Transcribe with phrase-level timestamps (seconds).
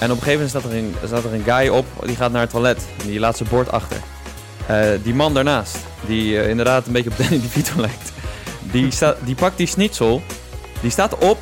[0.00, 0.94] En op een gegeven moment staat er een,
[1.24, 2.88] er een guy op, die gaat naar het toilet.
[3.00, 3.96] En die laat zijn bord achter.
[4.66, 5.76] Eh, die man daarnaast,
[6.06, 8.12] die eh, inderdaad een beetje op Danny DeVito lijkt.
[8.72, 8.88] Die,
[9.24, 10.22] die pakt die schnitzel,
[10.80, 11.38] die staat op,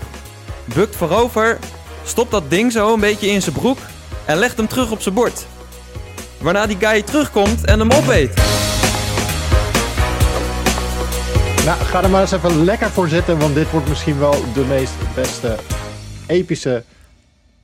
[0.64, 1.58] bukt voorover,
[2.04, 3.78] stopt dat ding zo een beetje in zijn broek
[4.24, 5.46] en legt hem terug op zijn bord.
[6.38, 8.34] Waarna die guy terugkomt en hem opeet.
[11.64, 14.64] Nou, ga er maar eens even lekker voor zitten, want dit wordt misschien wel de
[14.64, 15.56] meest beste,
[16.26, 16.84] epische,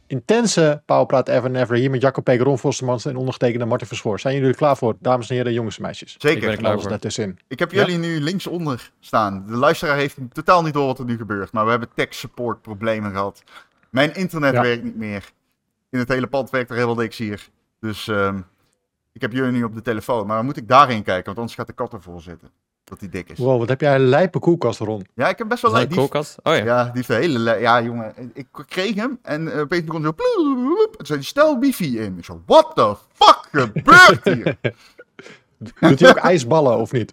[0.06, 1.76] intense Powerpraat ever and ever.
[1.76, 4.20] Hier met Jacco Peek, Ron Vostermans en ondergetekende Martin Verschoor.
[4.20, 6.14] Zijn jullie er klaar voor, dames en heren, jongens en meisjes?
[6.14, 6.48] Ik ben Zeker.
[6.50, 7.34] er klaar Alles voor.
[7.48, 7.80] Ik heb Ja?
[7.80, 9.44] jullie nu linksonder staan.
[9.46, 11.52] De luisteraar heeft totaal niet door wat er nu gebeurt.
[11.52, 13.42] Maar we hebben tech support problemen gehad.
[13.90, 14.62] Mijn internet Ja.
[14.62, 15.32] werkt niet meer.
[15.90, 17.48] In het hele pand werkt er helemaal niks hier.
[17.80, 18.38] Dus ehm,
[19.12, 20.26] ik heb jullie nu op de telefoon.
[20.26, 22.50] Maar dan moet ik daarin kijken, want anders gaat de kat ervoor zitten.
[22.84, 23.38] Dat die dik is.
[23.38, 25.06] Wow, wat heb jij een lijpe koelkast, Ron.
[25.14, 25.76] Ja, ik heb best wel...
[25.76, 26.36] Is een koelkast?
[26.42, 26.64] Oh ja.
[26.64, 27.58] Ja, die heeft een hele...
[27.60, 28.30] Ja, jongen.
[28.34, 30.14] Ik kreeg hem en eh, opeens begon zo...
[30.98, 32.18] En zei hij, stel wifi in.
[32.18, 34.56] Ik zo, what the fuck gebeurt hier?
[35.80, 37.12] Doet hij ook ijsballen of niet?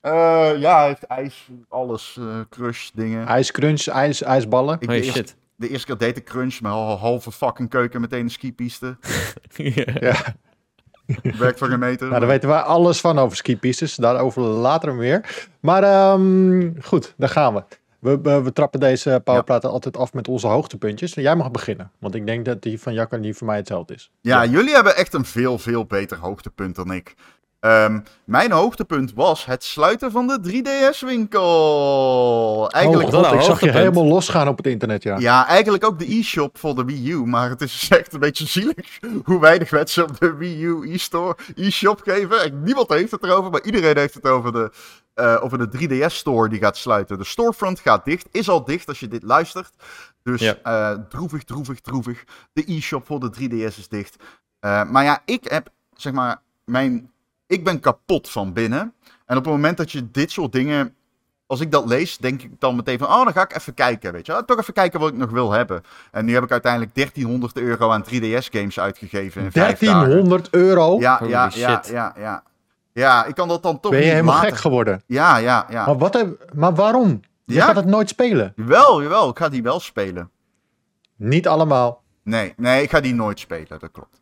[0.00, 0.12] Eh,
[0.58, 3.26] ja, hij heeft ijs, alles, eh, crush, dingen.
[3.26, 4.74] IJscrunch, ijs, ijsballen.
[4.80, 5.36] Ik Oh de, eerste, shit.
[5.56, 8.96] de eerste keer deed ik crunch, mijn hal- halve fucking keuken meteen een skipiste.
[10.00, 10.16] Ja.
[11.38, 12.06] Werkt voor een meter.
[12.06, 13.94] Nou, daar weten wij alles van over skipistes.
[13.94, 15.46] Daarover later meer.
[15.60, 17.62] Maar ehm, goed, daar gaan we.
[17.98, 21.14] We, we, we trappen deze powerpraten altijd af met onze hoogtepuntjes.
[21.14, 24.10] Jij mag beginnen, want ik denk dat die van en die van mij hetzelfde is.
[24.20, 27.14] Ja, jullie hebben echt een veel, veel beter hoogtepunt dan ik.
[27.60, 32.68] Ehm, mijn hoogtepunt was het sluiten van de 3DS-winkel.
[32.70, 35.18] Eigenlijk, oh, God, nou ik zag je helemaal losgaan op het internet, ja.
[35.18, 37.26] ja, eigenlijk ook de e-shop voor de Wii U.
[37.26, 41.36] Maar het is echt een beetje zielig hoe weinig mensen op de Wii U e-store,
[41.54, 42.42] e-shop geven.
[42.42, 44.70] En niemand heeft het erover, maar iedereen heeft het over de,
[45.14, 47.18] eh, over de 3DS-store die gaat sluiten.
[47.18, 49.70] De storefront gaat dicht, is al dicht als je dit luistert.
[50.22, 50.56] Dus Ja.
[50.62, 52.24] eh, droevig, droevig, droevig.
[52.52, 54.16] De e-shop voor de 3DS is dicht.
[54.60, 57.10] Eh, maar ja, ik heb, zeg maar, mijn...
[57.48, 58.80] Ik ben kapot van binnen.
[59.26, 60.92] En op het moment dat je dit soort dingen...
[61.46, 63.08] Als ik dat lees, denk ik dan meteen van...
[63.08, 64.44] Oh, dan ga ik even kijken, weet je wel.
[64.44, 65.82] Toch even kijken wat ik nog wil hebben.
[66.10, 69.98] En nu heb ik uiteindelijk 1300 euro aan 3DS-games uitgegeven in vijf dagen.
[69.98, 70.98] 1300 euro?
[70.98, 71.92] Ja, Holy ja, ja, shit.
[71.92, 72.42] ja, ja.
[72.92, 74.50] Ja, ik kan dat dan toch ben je niet helemaal laten.
[74.50, 75.02] gek geworden?
[75.06, 75.86] Ja, ja, ja.
[75.86, 77.20] Maar, wat heb, maar waarom?
[77.44, 77.64] Je Ja?
[77.64, 78.52] gaat het nooit spelen.
[78.56, 79.28] Jawel, jawel.
[79.28, 80.30] Ik ga die wel spelen.
[81.16, 82.02] Niet allemaal.
[82.22, 83.78] Nee, nee, ik ga die nooit spelen.
[83.78, 84.17] Dat klopt.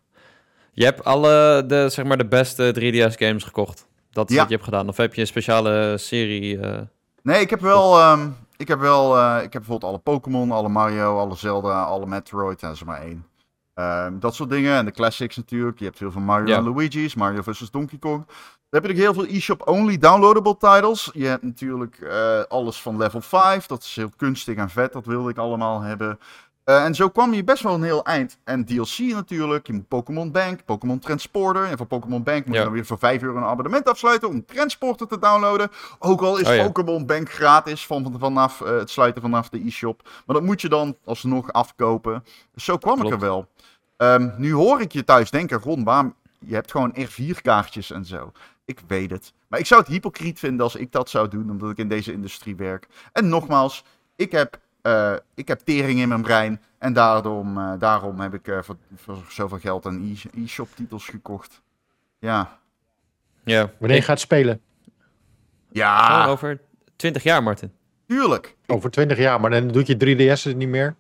[0.77, 3.87] Je hebt alle de, zeg maar, de beste 3DS-games gekocht.
[4.11, 4.41] Dat is Ja.
[4.41, 4.89] wat je hebt gedaan.
[4.89, 6.59] Of heb je een speciale serie?
[6.61, 6.81] eh,
[7.23, 7.99] Nee, ik heb wel...
[7.99, 9.17] ehm, ik heb wel...
[9.19, 12.61] eh, ik heb bijvoorbeeld alle Pokémon, alle Mario, alle Zelda, alle Metroid.
[12.63, 13.27] En dat is er maar één.
[13.75, 14.77] Ehm, dat soort dingen.
[14.77, 15.79] En de classics natuurlijk.
[15.79, 16.57] Je hebt veel van Mario Ja.
[16.57, 17.15] en Luigi's.
[17.15, 17.71] Mario vs.
[17.71, 18.25] Donkey Kong.
[18.27, 21.11] Dan heb je natuurlijk heel veel eShop-only downloadable titles.
[21.13, 23.67] Je hebt natuurlijk eh, alles van level 5.
[23.67, 24.93] Dat is heel kunstig en vet.
[24.93, 26.19] Dat wilde ik allemaal hebben.
[26.67, 28.39] Eh, en zo kwam je best wel een heel eind.
[28.45, 29.67] En DLC natuurlijk.
[29.67, 31.65] Je moet Pokémon Bank, Pokémon Transporter.
[31.65, 34.45] En voor Pokémon Bank moet je dan weer voor 5 euro een abonnement afsluiten om
[34.45, 35.69] Transporter te downloaden.
[35.99, 36.65] Ook al is Oh ja.
[36.65, 40.03] Pokémon Bank gratis van, van- vanaf eh, het sluiten vanaf de e-shop.
[40.27, 42.25] Maar dat moet je dan alsnog afkopen.
[42.55, 43.47] Dus zo kwam ik er wel.
[43.97, 46.15] Ehm, nu hoor ik je thuis denken, Ron, waarom...
[46.39, 48.33] Je hebt gewoon R4-kaartjes en zo.
[48.65, 49.33] Ik weet het.
[49.49, 52.13] Maar ik zou het hypocriet vinden als ik dat zou doen, omdat ik in deze
[52.13, 52.87] industrie werk.
[53.13, 53.85] En nogmaals,
[54.17, 56.61] ik heb, eh, ik heb tering in mijn brein.
[56.79, 61.07] En daarom, eh, daarom heb ik eh, voor, voor zoveel geld aan e- e-shop titels
[61.09, 61.63] gekocht.
[62.19, 62.59] Ja.
[63.45, 63.71] ja.
[63.79, 64.61] Wanneer je gaat spelen?
[65.69, 66.61] Ja, Gewoon over
[66.97, 67.73] 20 jaar, Martin.
[68.07, 68.57] tuurlijk.
[68.67, 70.95] Over 20 jaar, maar dan doet je 3DS het niet meer.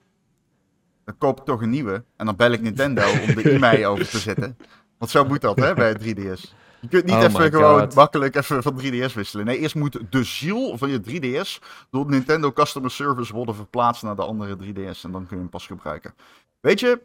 [1.04, 2.04] Dan koop ik toch een nieuwe.
[2.16, 4.56] En dan bel ik Nintendo om de e-mail over te zetten.
[4.98, 6.54] Want zo moet dat, hè, bij het 3DS.
[6.90, 7.94] Je kunt niet Oh even gewoon God.
[7.94, 9.44] makkelijk even van 3DS wisselen.
[9.44, 14.16] Nee, eerst moet de ziel van je 3DS door Nintendo Customer Service worden verplaatst naar
[14.16, 15.00] de andere 3DS.
[15.02, 16.14] En dan kun je hem pas gebruiken.
[16.60, 17.00] Weet je,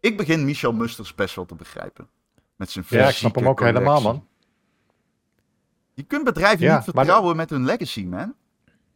[0.00, 2.08] ik begin Michel Musters best wel te begrijpen.
[2.56, 4.26] Met zijn Ja, ik snap hem ook helemaal, man.
[5.94, 8.34] Je kunt bedrijven Ja, niet maar vertrouwen met hun legacy, man.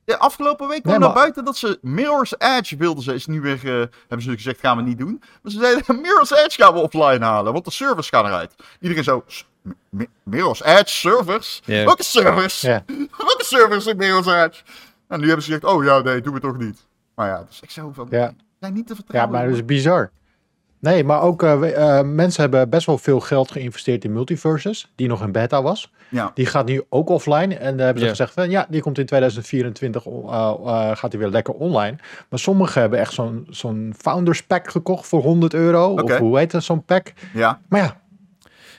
[0.05, 3.15] De afgelopen week kwam Nee, naar buiten dat ze Mirror's Edge wilden ze.
[3.15, 5.23] Is nu weer, eh, hebben ze gezegd, gaan we niet doen.
[5.43, 8.55] Maar ze zeiden, Mirror's Edge gaan we offline halen, want de servers gaan eruit.
[8.81, 9.50] Iedereen zo, "S- Mi-
[10.23, 11.63] Mirror's Edge servers?
[11.65, 11.85] Ja.
[11.85, 12.61] Welke servers?
[12.61, 12.83] Ja.
[13.27, 14.63] Welke servers in Mirror's Edge?
[15.09, 16.87] En nu hebben ze gezegd, oh ja, nee, doen we toch niet.
[17.15, 18.33] Maar ja, dus ik zou van, Ja.
[18.61, 19.33] zijn niet te Ja, vertrouwen.
[19.35, 20.11] maar dat is bizar.
[20.79, 24.93] Nee, maar ook eh, we- eh, mensen hebben best wel veel geld geïnvesteerd in Multiverses,
[24.95, 25.93] die nog in beta was.
[26.09, 26.31] Ja.
[26.35, 27.55] Die gaat nu ook offline.
[27.57, 28.09] En daar hebben ze Ja.
[28.11, 30.13] gezegd van ja, die komt in 2024, eh,
[30.65, 31.97] eh, gaat die weer lekker online.
[32.29, 35.93] Maar sommigen hebben echt zo'n zo'n Founders Pack gekocht voor 100 euro.
[35.95, 37.13] Of hoe heet dat, zo'n pack?
[37.35, 38.01] Ja, Maar ja,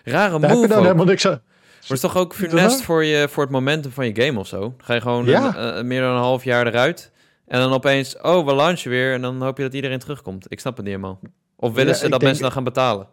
[0.04, 0.84] Rare daar heb je move dan ook.
[0.84, 1.32] helemaal niks aan.
[1.42, 4.48] Maar het is toch ook funest voor, je, voor het momentum van je game of
[4.48, 4.60] zo?
[4.60, 5.58] Dan ga je gewoon Ja.
[5.58, 7.12] een- eh, meer dan een half jaar eruit.
[7.48, 9.14] En dan opeens, oh, we launchen weer.
[9.14, 10.46] En dan hoop je dat iedereen terugkomt.
[10.50, 11.20] Ik snap het niet helemaal.
[11.56, 13.08] Of willen Ja, ze dat denk- mensen dan gaan betalen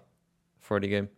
[0.60, 1.08] voor die game?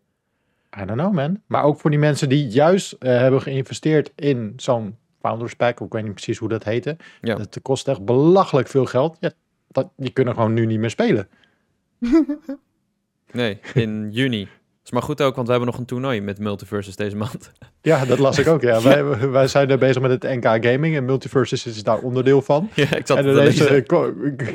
[0.83, 1.41] I don't know, man.
[1.47, 5.87] Maar ook voor die mensen die juist eh, hebben geïnvesteerd in zo'n Founders Pack, of
[5.87, 6.97] ik weet niet precies hoe dat heette.
[7.21, 7.35] Ja.
[7.35, 9.17] Dat kost echt belachelijk veel geld.
[9.21, 9.31] Ja,
[9.69, 11.29] dat, die kunnen gewoon nu niet meer spelen.
[13.33, 14.49] Nee, in juni.
[14.85, 17.51] Is maar goed ook, want we hebben nog een toernooi met Multiverses deze maand.
[17.83, 18.63] Ja, dat las ik ook.
[18.63, 18.83] Ja.
[18.89, 22.71] Wij, wij zijn er bezig met het NK Gaming en Multiverses is daar onderdeel van.
[22.75, 23.77] ja, ik zat En lezen,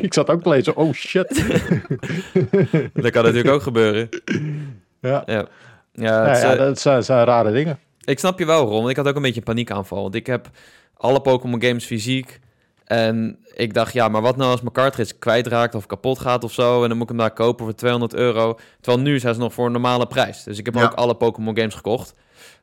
[0.02, 1.46] ik, zat ook te lezen, oh shit.
[2.94, 4.10] Dat kan natuurlijk ook gebeuren.
[5.00, 5.48] ja, Ja,
[5.94, 7.80] ja, het ja, eh, dat zijn, zijn rare dingen.
[8.04, 8.78] ik snap je wel, Ron.
[8.78, 10.02] want Ik had ook een beetje een paniekaanval.
[10.02, 10.50] Want ik heb
[10.94, 12.40] alle Pokémon games fysiek.
[12.86, 16.52] En ik dacht, ja, maar wat nou als mijn cartridge kwijtraakt of kapot gaat of
[16.52, 16.82] zo.
[16.84, 18.58] En dan moet ik hem daar kopen voor 200 euro.
[18.82, 20.44] Terwijl nu zijn ze nog voor een normale prijs.
[20.44, 20.84] Dus ik heb Ja.
[20.84, 22.14] ook alle Pokémon games gekocht.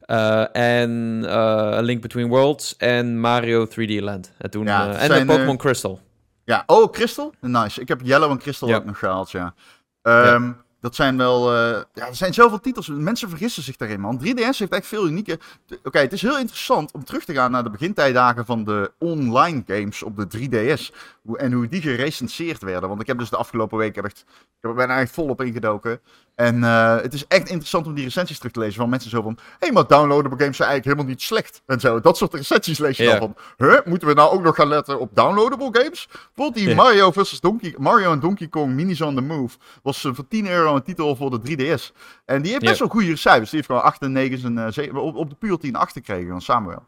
[0.00, 4.32] Eh, en A Link Between Worlds en Mario 3D Land.
[4.38, 6.00] En, toen, Ja, eh, en de Pokémon Crystal.
[6.44, 7.32] Ja, oh, Crystal?
[7.40, 7.80] Nice.
[7.80, 8.76] Ik heb Yellow en Crystal Ja.
[8.76, 9.54] ook nog gehaald, ja.
[10.02, 10.50] Ehm,
[10.82, 11.54] Dat zijn wel...
[11.54, 12.88] eh, ja, er zijn zoveel titels.
[12.88, 14.20] Mensen vergissen zich daarin, man.
[14.24, 15.38] 3DS heeft echt veel unieke...
[15.84, 19.62] Oké, het is heel interessant om terug te gaan naar de begintijdagen van de online
[19.66, 20.94] games op de 3DS.
[21.22, 22.88] Hoe, en hoe die gerecenseerd werden.
[22.88, 24.24] Want ik heb dus de afgelopen weken echt...
[24.28, 26.00] Ik heb bijna echt volop ingedoken.
[26.34, 29.22] En eh, het is echt interessant om die recensies terug te lezen van mensen zo
[29.22, 29.38] van...
[29.40, 31.62] Hé, hey, maar downloadable games zijn eigenlijk helemaal niet slecht.
[31.66, 33.36] En zo, dat soort recensies lees je dan van...
[33.56, 36.08] Huh, moeten we nou ook nog gaan letten op downloadable games?
[36.34, 36.74] Bijvoorbeeld die.
[36.74, 37.74] Mario versus Donkey...
[37.78, 39.56] Mario en Donkey Kong Minis on the Move...
[39.82, 41.96] was eh, voor 10 euro een titel voor de 3DS.
[42.24, 43.50] En die heeft best wel goede cijfers.
[43.50, 45.92] Die heeft gewoon 8 en 9 en eh, 7, op, op de puur 10 8
[45.92, 46.84] gekregen van Samuel.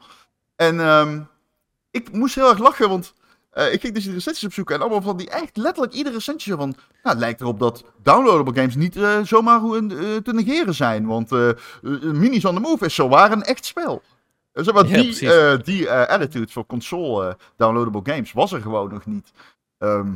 [0.56, 1.20] En ehm,
[1.90, 3.14] ik moest heel erg lachen, want...
[3.54, 6.52] eh, ik ging dus die recensies opzoeken en allemaal van die echt letterlijk iedere recensie
[6.52, 6.68] zo van...
[6.68, 11.06] Nou, het lijkt erop dat downloadable games niet eh, zomaar hoe, eh, te negeren zijn.
[11.06, 11.30] Want
[12.02, 14.02] Minis on the Move is zowaar een echt spel.
[14.52, 15.02] Zeg maar, Ja,
[15.56, 19.32] die die attitude voor console downloadable games was er gewoon nog niet.
[19.78, 20.12] Ehm,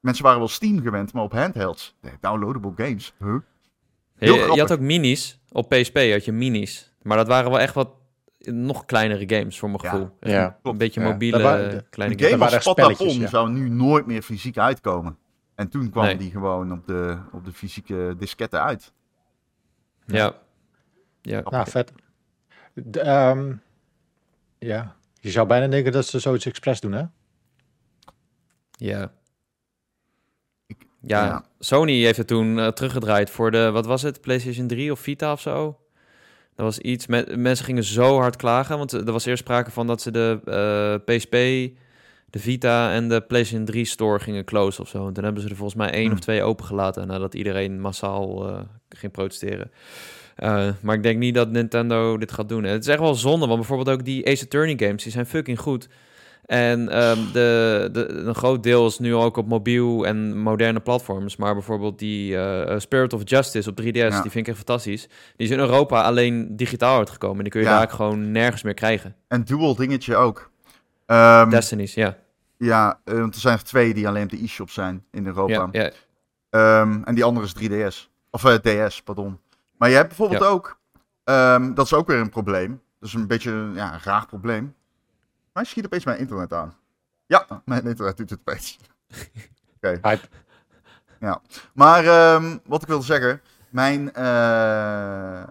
[0.00, 1.94] mensen waren wel Steam gewend, maar op handhelds.
[2.00, 3.12] Nee, downloadable games.
[3.18, 3.28] Huh?
[3.28, 3.38] Je,
[4.24, 4.60] heel je grappig.
[4.60, 5.40] had ook minis.
[5.50, 6.92] Op PSP had je minis.
[7.02, 7.88] Maar dat waren wel echt wat
[8.50, 10.10] nog kleinere games voor mijn gevoel.
[10.20, 10.58] Ja.
[10.62, 12.50] Een beetje mobiele Dat waren- de- kleine De game games.
[12.52, 13.28] waren als Patapon ja.
[13.28, 15.18] zou nu nooit meer fysiek uitkomen.
[15.54, 16.16] En toen kwam Nee.
[16.16, 18.92] die gewoon op de, op de fysieke disketten uit.
[20.06, 20.34] Ja.
[21.22, 21.40] Ja.
[21.40, 21.92] Nou, vet.
[22.74, 23.52] De, ehm,
[24.58, 27.04] ja, je zou bijna denken dat ze zoiets expres doen, hè?
[28.72, 29.12] Ja.
[30.66, 31.44] Ik- Ja, ja.
[31.58, 35.32] Sony heeft het toen eh, teruggedraaid voor de, wat was het, PlayStation 3 of Vita
[35.32, 35.80] of zo?
[36.62, 40.02] Was iets, me- mensen gingen zo hard klagen, want er was eerst sprake van dat
[40.02, 41.30] ze de eh, PSP,
[42.30, 45.06] de Vita en de PlayStation 3 store gingen closen of zo.
[45.06, 46.12] En toen hebben ze er volgens mij één Hmm.
[46.12, 49.70] of twee opengelaten nadat iedereen massaal eh, ging protesteren.
[50.36, 52.64] Eh, maar ik denk niet dat Nintendo dit gaat doen.
[52.64, 55.26] En het is echt wel zonde, want bijvoorbeeld ook die Ace Attorney games, die zijn
[55.26, 55.88] fucking goed.
[56.52, 61.36] En ehm, de, de, een groot deel is nu ook op mobiel en moderne platforms.
[61.36, 65.08] Maar bijvoorbeeld die eh, Spirit of Justice op 3DS, die vind ik echt fantastisch.
[65.36, 67.42] Die is in Europa alleen digitaal uitgekomen.
[67.42, 67.72] Die kun je Ja.
[67.72, 69.16] daar eigenlijk gewoon nergens meer krijgen.
[69.28, 70.50] En dual dingetje ook.
[71.06, 72.16] Ehm, Destiny's, ja.
[72.56, 75.68] ja, eh, want er zijn er twee die alleen op de e-shop zijn in Europa.
[75.72, 75.90] ja.
[76.50, 78.10] Ehm, en die andere is 3DS.
[78.30, 79.38] Of eh, DS, pardon.
[79.78, 80.78] Maar je hebt bijvoorbeeld ook...
[81.74, 82.80] dat is ook weer een probleem.
[83.00, 84.74] Dat is een beetje ja, een raar probleem.
[85.52, 86.74] Maar schiet opeens mijn internet aan.
[87.26, 88.78] Ja, mijn internet doet het opeens.
[89.76, 89.98] Oké.
[90.02, 90.28] Hype.
[91.20, 91.40] Ja.
[91.74, 93.40] Maar ehm, wat ik wilde zeggen...
[93.68, 95.42] Mijn, eh,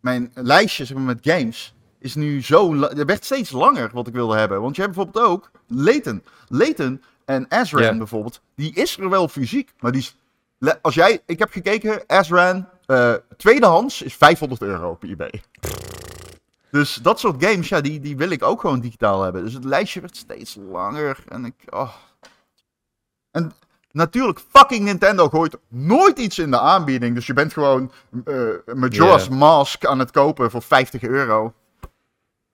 [0.00, 2.80] mijn lijstje zeg maar, met games is nu zo...
[2.80, 4.60] Het werd steeds langer wat ik wilde hebben.
[4.60, 6.22] Want je hebt bijvoorbeeld ook Layton.
[6.46, 8.40] Layton en Azran bijvoorbeeld.
[8.54, 9.72] Die is er wel fysiek.
[9.78, 10.16] Maar die is...
[10.82, 11.22] Als jij...
[11.26, 12.68] Ik heb gekeken, Azran...
[12.86, 15.42] eh tweedehands is 500 euro op eBay.
[16.70, 19.44] Dus dat soort games, ja, die, die wil ik ook gewoon digitaal hebben.
[19.44, 21.18] Dus het lijstje werd steeds langer.
[21.28, 21.54] En ik...
[21.70, 21.94] Oh.
[23.30, 23.52] En
[23.92, 27.14] natuurlijk, fucking Nintendo gooit nooit iets in de aanbieding.
[27.14, 27.92] Dus je bent gewoon
[28.24, 29.28] eh Majora's.
[29.28, 31.52] Mask aan het kopen voor 50 euro.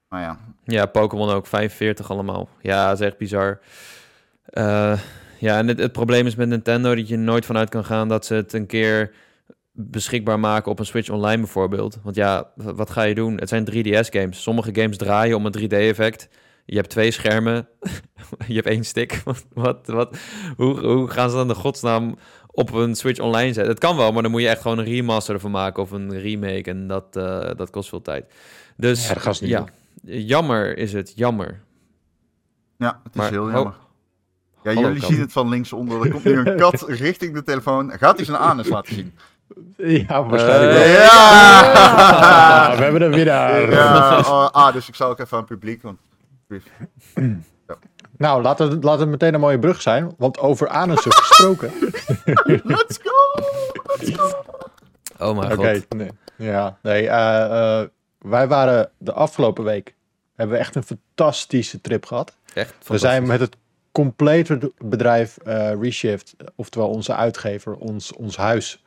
[0.08, 2.48] Maar ja, Ja, Pokémon ook, 45 allemaal.
[2.60, 3.60] Ja, dat is echt bizar.
[4.44, 4.98] Eh,
[5.38, 8.26] ja, en het, het probleem is met Nintendo dat je nooit vanuit kan gaan dat
[8.26, 9.12] ze het een keer
[9.76, 11.98] beschikbaar maken op een Switch Online bijvoorbeeld.
[12.02, 13.36] Want ja, wat ga je doen?
[13.38, 14.42] Het zijn 3DS-games.
[14.42, 16.28] Sommige games draaien om een 3D-effect.
[16.64, 17.68] Je hebt twee schermen.
[18.46, 19.20] je hebt één stick.
[19.24, 20.16] wat, wat, wat,
[20.56, 22.16] hoe, hoe gaan ze dan de godsnaam
[22.50, 23.72] op een Switch Online zetten?
[23.72, 26.18] Het kan wel, maar dan moet je echt gewoon een remaster ervan maken of een
[26.20, 26.70] remake.
[26.70, 28.32] En dat, eh, dat kost veel tijd.
[28.76, 29.64] Dus Ja, dat ja,
[30.02, 31.62] jammer is het, jammer.
[32.78, 33.74] ja het is Maar heel jammer.
[34.62, 35.10] Ja, Hallo, jullie kat.
[35.10, 36.04] zien het van linksonder.
[36.04, 37.90] Er komt nu een kat richting de telefoon.
[37.90, 39.14] Gaat hij zijn anus laten zien?
[39.76, 40.82] Ja, waarschijnlijk wel.
[40.82, 41.72] Eh, Ja!
[42.70, 43.70] Ah, we hebben een winnaar.
[43.70, 45.82] Ja, oh, ah, dus ik zou ook even aan het publiek.
[45.82, 45.98] Want...
[48.16, 50.14] Nou, laten we, laten we meteen een mooie brug zijn.
[50.18, 51.72] Want over anussen gesproken.
[52.64, 53.42] Let's go!
[55.18, 55.94] Oh mijn god.
[55.96, 56.10] nee.
[56.36, 57.08] Ja, nee.
[57.08, 59.94] eh, eh, wij waren de afgelopen week,
[60.34, 62.36] hebben we echt een fantastische trip gehad.
[62.54, 63.56] Echt We zijn met het
[63.92, 68.82] complete bedrijf eh, Reshift, oftewel onze uitgever, ons, ons huis,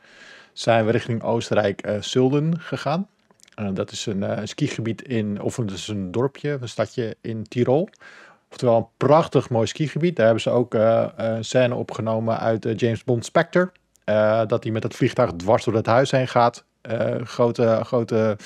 [0.58, 3.08] zijn we richting Oostenrijk eh Sulden gegaan.
[3.54, 7.42] Eh, dat is een eh, skigebied in, of het is een dorpje, een stadje in
[7.42, 7.88] Tirol.
[8.50, 10.16] Oftewel een prachtig mooi skigebied.
[10.16, 13.72] Daar hebben ze ook een scène opgenomen uit James Bond Spectre.
[14.46, 16.64] Dat hij met het vliegtuig dwars door het huis heen gaat.
[16.88, 18.36] Eh, grote, grote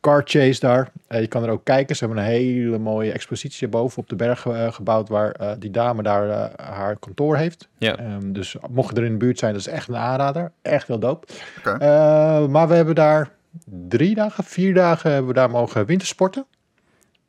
[0.00, 0.90] car chase daar.
[1.06, 1.96] Eh, je kan er ook kijken.
[1.96, 5.08] Ze hebben een hele mooie expositie boven op de berg eh, gebouwd.
[5.08, 7.68] Waar eh, die dame daar haar kantoor heeft.
[7.78, 7.96] Ja.
[7.96, 10.52] Ehm, dus mocht je er in de buurt zijn, dat is echt een aanrader.
[10.62, 11.24] Echt heel.
[11.62, 13.30] Eh, maar we hebben daar
[13.64, 16.46] drie dagen, vier dagen hebben we daar mogen wintersporten.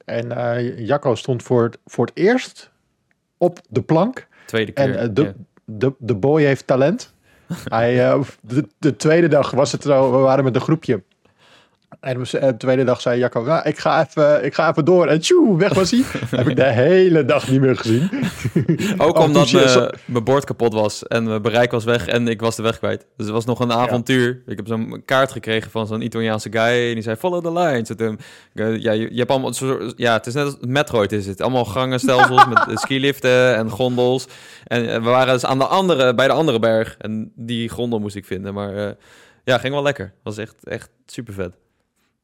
[0.06, 2.72] En eh Jacco stond voor het, voor het eerst
[3.38, 4.28] op de plank.
[4.46, 4.96] Tweede keer.
[4.96, 5.34] En de,
[5.66, 7.14] de, de boy heeft talent.
[7.64, 11.04] Hij, eh, de, de tweede dag was het we waren met een groepje.
[12.06, 15.08] En eh, de tweede dag zei Jacco, nou, ik, ga even, ik ga even door.
[15.08, 16.02] En tjoe, weg was hij.
[16.40, 18.10] heb ik de hele dag niet meer gezien.
[18.98, 22.28] Ook omdat zie je- mijn- mijn bord kapot was en mijn bereik was weg en
[22.28, 23.06] ik was de weg kwijt.
[23.18, 24.42] Dus het was nog een avontuur.
[24.46, 27.90] Ik heb zo'n kaart gekregen van zo'n Italiaanse guy en die zei follow the lines.
[27.96, 28.18] En
[28.54, 29.54] eh, ja, je, je hebt allemaal,
[29.96, 31.42] ja, het is net als Metroid is het.
[31.42, 34.28] Allemaal gangenstelsels met eh, skiliften en gondels.
[34.64, 38.00] En eh, we waren dus aan de andere, bij de andere berg en die gondel
[38.00, 38.54] moest ik vinden.
[38.54, 38.92] Maar eh,
[39.44, 40.14] ja, ging wel lekker.
[40.24, 41.54] Was echt, echt super vet.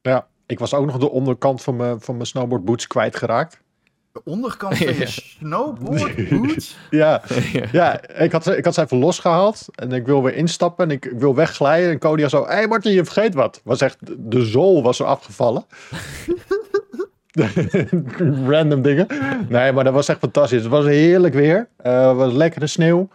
[0.02, 3.60] Ja, ik was ook nog de onderkant van mijn, van mijn snowboard boots kwijtgeraakt.
[4.12, 5.06] De onderkant van je Ja.
[5.06, 6.76] snowboard boots.
[6.90, 7.22] Ja,
[7.72, 10.90] ja ik, had, ze- ik had ze even losgehaald en ik wil weer instappen en
[10.90, 11.90] ik, ik wil wegglijden.
[11.90, 13.60] En Cody zo, hé hey Martin, je vergeet wat.
[13.64, 13.98] Was echt,
[14.30, 15.64] de zool was er afgevallen.
[18.46, 19.06] Random dingen.
[19.48, 20.60] Nee, maar dat was echt fantastisch.
[20.62, 21.68] Het was heerlijk weer.
[21.76, 23.08] Eh, Het was lekkere sneeuw.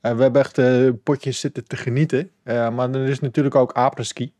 [0.00, 2.30] En we hebben echt eh, potjes zitten te genieten.
[2.42, 4.32] Eh, maar er is natuurlijk ook apres-ski.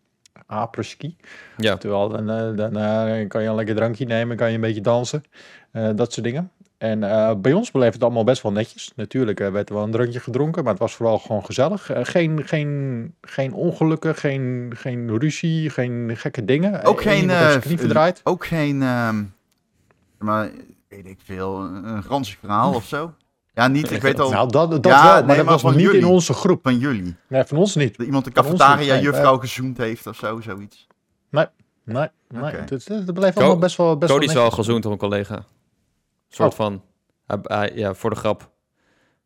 [0.52, 1.16] Apres-ski.
[1.56, 4.60] Ja, Terwijl dan, eh, dan eh, kan je een lekker drankje nemen, kan je een
[4.60, 5.24] beetje dansen,
[5.70, 6.50] eh, dat soort dingen.
[6.82, 8.92] En eh, bij ons bleef het allemaal best wel netjes.
[8.96, 11.90] Natuurlijk eh, werd er wel een drankje gedronken, maar het was vooral gewoon gezellig.
[11.90, 16.82] Eh, geen, geen, geen ongelukken, geen, geen ruzie, geen gekke dingen.
[16.84, 18.20] Ook geen, eh, verdraaid.
[18.24, 19.24] Ook geen, ehm,
[20.18, 20.50] maar
[20.88, 23.14] weet ik veel, een een ranzig verhaal of zo.
[23.54, 25.62] Ja, niet, ik weet al Nou, dat, dat Ja, wel, nee, maar dat maar was
[25.62, 26.06] niet in jullie.
[26.06, 26.62] onze groep.
[26.62, 27.16] van jullie.
[27.28, 27.96] Nee, van ons niet.
[27.96, 30.86] Dat iemand een Van ons cafetaria niet, nee, juffrouw gezoend heeft of zo, zoiets.
[31.30, 31.46] Nee,
[31.84, 32.42] nee, nee.
[32.42, 32.56] Oké.
[32.56, 35.44] Het, het, het bleef allemaal best wel, best Cody is wel gezoend door een collega.
[36.28, 36.56] soort Oh.
[36.56, 36.82] van,
[37.26, 38.50] hij- hij- ja, voor de grap.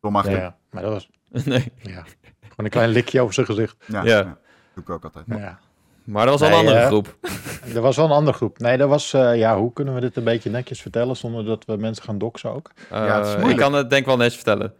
[0.01, 1.09] Door mag Ja, ja, ja, maar dat was
[1.45, 1.71] nee.
[1.81, 2.01] ja,
[2.41, 3.75] gewoon een klein likje over zijn gezicht.
[3.85, 4.17] ja, Ja.
[4.17, 4.37] ja.
[4.73, 5.25] doe ik ook altijd.
[5.27, 5.59] Ja.
[6.07, 7.15] Maar dat was al een andere groep.
[7.75, 8.57] Er was wel een andere groep.
[8.59, 11.63] Nee, dat was, eh, ja, hoe kunnen we dit een beetje netjes vertellen zonder dat
[11.65, 12.71] we mensen gaan doxen ook?
[12.89, 13.61] Ja, het is Eh, ik moeilijk.
[13.61, 14.73] kan het denk ik wel netjes vertellen.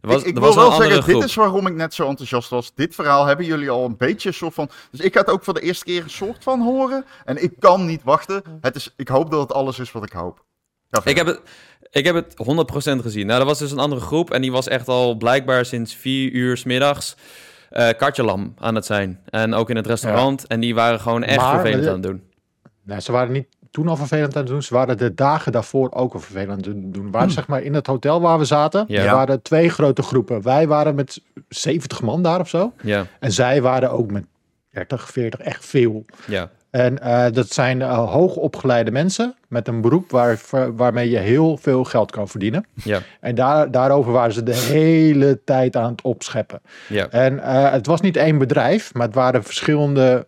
[0.00, 1.14] Er was, ik ik er wil wel zeggen, groep.
[1.20, 2.74] dit is waarom ik net zo enthousiast was.
[2.74, 4.70] Dit verhaal hebben jullie al een beetje een soort van...
[4.90, 7.04] Dus ik ga het ook voor de eerste keer een soort van horen.
[7.24, 8.42] En ik kan niet wachten.
[8.60, 10.44] Het is, ik hoop dat het alles is wat ik hoop.
[11.04, 11.40] Ik heb het,
[11.90, 12.34] ik heb het
[12.98, 13.26] 100% gezien.
[13.26, 14.30] Nou, dat was dus een andere groep.
[14.30, 17.16] En die was echt al blijkbaar sinds vier uur 's middags
[17.70, 19.20] eh kartjelam aan het zijn.
[19.30, 20.46] En ook in het restaurant.
[20.46, 22.22] En die waren gewoon echt Maar- vervelend aan het doen.
[22.82, 24.62] Nou, ze waren niet toen al vervelend aan het doen.
[24.62, 27.04] Ze waren de dagen daarvoor ook al vervelend aan het doen.
[27.04, 28.84] We waren zeg maar in het hotel waar we zaten.
[28.88, 29.04] Ja.
[29.04, 30.42] Er waren twee grote groepen.
[30.42, 32.72] Wij waren met 70 man daar of zo.
[32.82, 34.24] Ja, En zij waren ook met
[34.70, 36.04] 30, 40, echt veel.
[36.26, 36.50] ja.
[36.70, 40.40] En eh, dat zijn uh, hoogopgeleide mensen met een beroep waar,
[40.76, 42.66] waarmee je heel veel geld kan verdienen.
[42.84, 46.60] Ja, En daar, daarover waren ze de hele tijd aan het opscheppen.
[46.88, 47.08] ja.
[47.10, 50.26] En eh, het was niet één bedrijf, maar het waren verschillende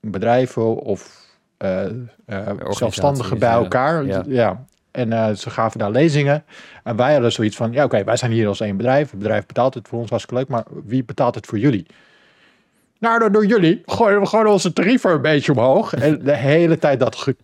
[0.00, 1.20] bedrijven of
[1.56, 1.84] eh,
[2.26, 4.04] eh, zelfstandigen bij elkaar.
[4.04, 4.22] Ja.
[4.26, 4.64] Ja.
[4.90, 6.44] En eh, ze gaven daar lezingen.
[6.84, 9.10] En wij hadden zoiets van, ja oké, wij zijn hier als één bedrijf.
[9.10, 10.50] Het bedrijf betaalt het voor ons, hartstikke leuk.
[10.50, 11.86] Maar wie betaalt het voor jullie?
[13.02, 15.94] Nou, door, door jullie gooien we gewoon onze tarieven een beetje omhoog.
[15.94, 17.36] En de hele tijd dat ge-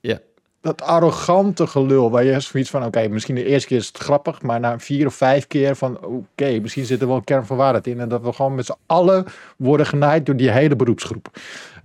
[0.00, 0.18] Ja.
[0.60, 2.10] dat arrogante gelul.
[2.10, 4.42] Waar je zoiets van, oké, misschien de eerste keer is het grappig.
[4.42, 7.56] Maar na vier of vijf keer van, oké, misschien zit er wel een kern van
[7.56, 8.00] waarheid in.
[8.00, 9.24] En dat we gewoon met z'n allen
[9.56, 11.28] worden genaaid door die hele beroepsgroep.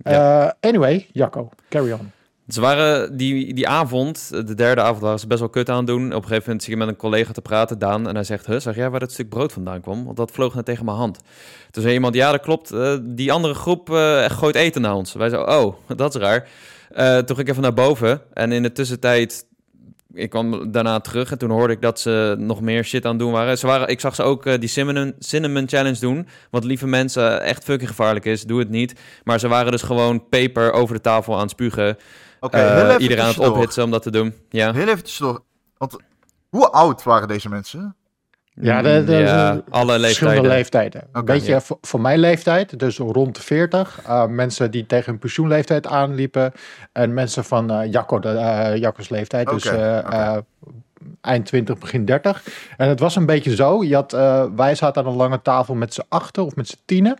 [0.02, 2.10] Eh, anyway, Jacco, carry on.
[2.48, 6.06] Ze waren die, die avond, de derde avond, waren ze best wel kut aan doen.
[6.06, 8.08] Op een gegeven moment zie ik met een collega te praten, Daan.
[8.08, 10.04] En hij zegt, huh, zeg jij waar dat stuk brood vandaan kwam?
[10.04, 11.18] Want dat vloog net tegen mijn hand.
[11.70, 15.12] Toen zei iemand, ja dat klopt, eh, die andere groep eh, gooit eten naar ons.
[15.12, 16.48] Wij zeiden, oh, dat is raar.
[16.90, 18.20] Eh, toen ging ik even naar boven.
[18.32, 19.46] En in de tussentijd,
[20.14, 21.30] ik kwam daarna terug.
[21.30, 23.58] En toen hoorde ik dat ze nog meer shit aan het doen waren.
[23.58, 26.28] Ze waren ik zag ze ook die cinnamon, cinnamon challenge doen.
[26.50, 28.44] Wat lieve mensen echt fucking gevaarlijk is.
[28.44, 29.00] Doe het niet.
[29.24, 31.96] Maar ze waren dus gewoon peper over de tafel aan het spugen.
[32.40, 34.34] Oké, Eh, heel even iedereen aan het ophitsen om dat te doen.
[34.50, 35.42] Ja, Heel even tussendoor.
[35.76, 35.96] Want
[36.48, 37.96] hoe oud waren deze mensen?
[38.60, 41.00] Ja, de, de, Ja, de- alle verschillende leeftijden.
[41.02, 41.24] leeftijden.
[41.24, 41.60] Beetje ja.
[41.60, 44.00] voor, voor mijn leeftijd, dus rond de 40.
[44.06, 46.52] eh, mensen die tegen hun pensioenleeftijd aanliepen.
[46.92, 49.48] En mensen van eh Jacco, de, eh, Jacco's leeftijd.
[49.48, 50.36] Dus eh, eh,
[51.20, 52.42] eind 20, begin 30.
[52.76, 53.84] En het was een beetje zo.
[53.84, 56.78] Je had, eh, wij zaten aan een lange tafel met z'n achten of met z'n
[56.84, 57.18] tienen.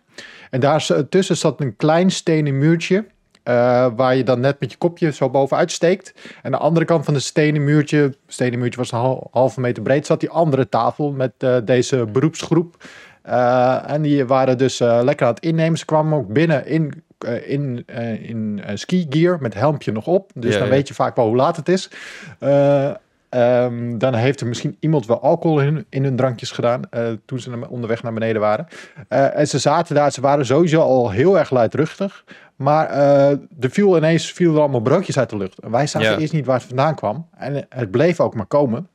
[0.50, 3.04] En daar tussen zat een klein stenen muurtje.
[3.48, 6.12] Eh, waar je dan net met je kopje zo bovenuit steekt.
[6.24, 9.60] En aan de andere kant van het stenen muurtje, stenen muurtje was een hal- halve
[9.60, 12.76] meter breed, zat die andere tafel met eh, deze beroepsgroep.
[13.22, 15.78] Eh, en die waren dus lekker aan het innemen.
[15.78, 17.02] Ze kwamen ook binnen in,
[17.46, 17.84] in,
[18.22, 20.30] in ski gear met helmpje nog op.
[20.34, 20.74] Dus Ja, dan ja.
[20.74, 21.90] weet je vaak wel hoe laat het is.
[22.38, 22.90] Eh,
[23.28, 26.82] ehm, dan heeft er misschien iemand wel alcohol in, in hun drankjes gedaan
[27.24, 28.66] toen ze onderweg naar beneden waren.
[29.08, 32.24] En ze zaten daar, ze waren sowieso al heel erg luidruchtig.
[32.58, 35.58] Maar eh, er viel ineens viel er allemaal broodjes uit de lucht.
[35.58, 36.18] En wij zagen Ja.
[36.18, 37.28] eerst niet waar het vandaan kwam.
[37.36, 38.88] En het bleef ook maar komen.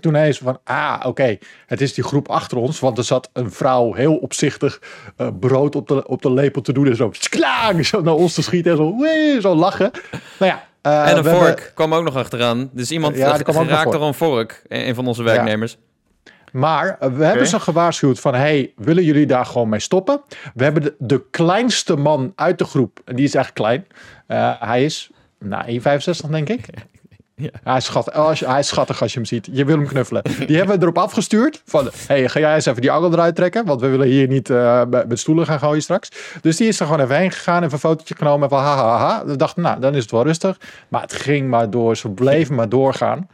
[0.00, 2.80] Toen ineens van, ah, oké, het is die groep achter ons.
[2.80, 4.80] Want er zat een vrouw heel opzichtig
[5.16, 6.86] eh, brood op de, op de lepel te doen.
[6.86, 9.90] En zo, sklang, zo naar ons te schieten en zo, wee, zo lachen.
[10.38, 10.64] Nou ja.
[10.82, 12.70] eh, En een vork hebben- kwam ook nog achteraan.
[12.72, 13.92] Dus iemand Ja, ja, geraakt voor.
[13.92, 14.62] door een vork.
[14.68, 15.78] Een een van onze werknemers.
[16.54, 18.34] Maar eh, we hebben ze gewaarschuwd van...
[18.34, 20.20] hey, willen jullie daar gewoon mee stoppen?
[20.54, 23.00] We hebben de, de kleinste man uit de groep.
[23.04, 23.86] En die is echt klein.
[24.26, 25.80] Eh, hij is nou,
[26.24, 26.66] 1,65 denk ik.
[27.36, 27.48] Ja.
[27.64, 29.48] Hij, is schat, als je- hij is schattig als je hem ziet.
[29.52, 30.22] Je wil hem knuffelen.
[30.46, 31.62] Die hebben we erop afgestuurd.
[31.64, 33.64] Van, hey, ga jij eens even die angel eruit trekken?
[33.64, 34.48] Want we willen hier niet
[34.88, 36.08] met met stoelen gaan gooien straks.
[36.40, 37.60] Dus die is er gewoon even heen gegaan.
[37.62, 38.48] Even een fotootje genomen.
[38.48, 39.24] Van ha, ha, ha.
[39.26, 40.60] We dachten, nou, dan is het wel rustig.
[40.88, 41.96] Maar het ging maar door.
[41.96, 43.28] Ze bleven maar doorgaan.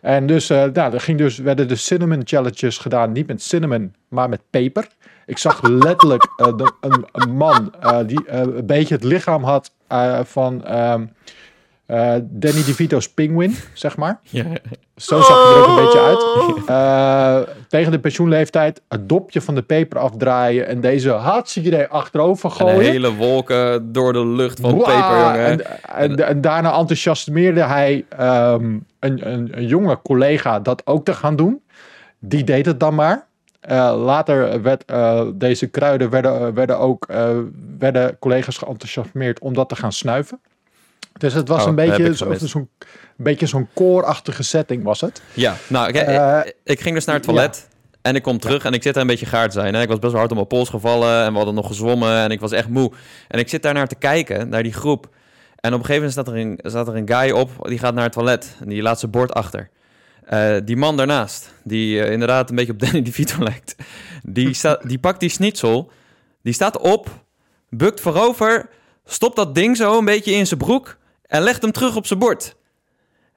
[0.00, 3.12] En dus, nou, er ging dus, werden de cinnamon challenges gedaan.
[3.12, 4.88] Niet met cinnamon, maar met peper.
[5.26, 9.72] Ik zag letterlijk eh, de- een, een man eh, die een beetje het lichaam had
[10.22, 11.06] van ehm,
[11.86, 14.20] eh, Danny DeVito's Penguin, zeg maar.
[14.22, 14.44] Ja.
[14.96, 16.24] Zo zag hij er ook een beetje uit.
[16.66, 22.50] Eh, tegen de pensioenleeftijd het dopje van de peper afdraaien en deze hartstikke idee achterover
[22.50, 22.78] En gooien.
[22.78, 25.44] de hele wolken door de lucht van peper, jongen.
[25.44, 25.60] En,
[25.94, 28.64] en, en daarna enthousiasmeerde hij ehm,
[29.00, 31.62] een, een, een jonge collega dat ook te gaan doen.
[32.18, 33.26] Die deed het dan maar.
[33.66, 37.36] Eh, later werd eh, deze kruiden werden, werden ook eh,
[37.78, 40.40] werden collega's geenthousiasmeerd om dat te gaan snuiven.
[41.18, 42.68] Dus het was Oh, een beetje zo- zo'n
[43.16, 45.22] beetje zo'n koorachtige setting was het.
[45.34, 47.68] Ja, nou, ik, Eh, ik, ik ging dus naar het toilet.
[48.02, 49.74] En ik kom terug en ik zit daar een beetje gaar te zijn.
[49.74, 49.82] Hè?
[49.82, 52.30] Ik was best wel hard op mijn pols gevallen en we hadden nog gezwommen en
[52.30, 52.92] ik was echt moe.
[53.28, 55.08] En ik zit daar naar te kijken, naar die groep.
[55.56, 57.94] En op een gegeven moment staat er een, staat er een guy op, die gaat
[57.94, 58.56] naar het toilet.
[58.60, 59.68] En die laat zijn bord achter.
[60.24, 63.74] Eh, die man daarnaast, die eh, inderdaad een beetje op Danny DeVito lijkt.
[64.22, 65.90] Die, sta, die pakt die schnitzel,
[66.42, 67.08] die staat op,
[67.68, 68.68] bukt voorover,
[69.04, 72.18] stopt dat ding zo een beetje in zijn broek en legt hem terug op zijn
[72.18, 72.56] bord.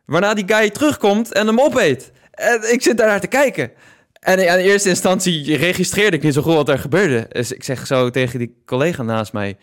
[0.06, 2.12] Waarna die guy terugkomt en hem opeet.
[2.32, 3.72] En ik zit daar naar te kijken.
[4.20, 7.26] En in eerste instantie registreerde ik niet zo goed wat er gebeurde.
[7.30, 9.58] Dus ik zeg zo tegen die collega naast mij...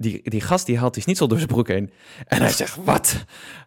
[0.00, 1.90] Die, die gast die haalt die schnitzel door zijn broek heen.
[2.26, 3.14] En hij zegt, wat?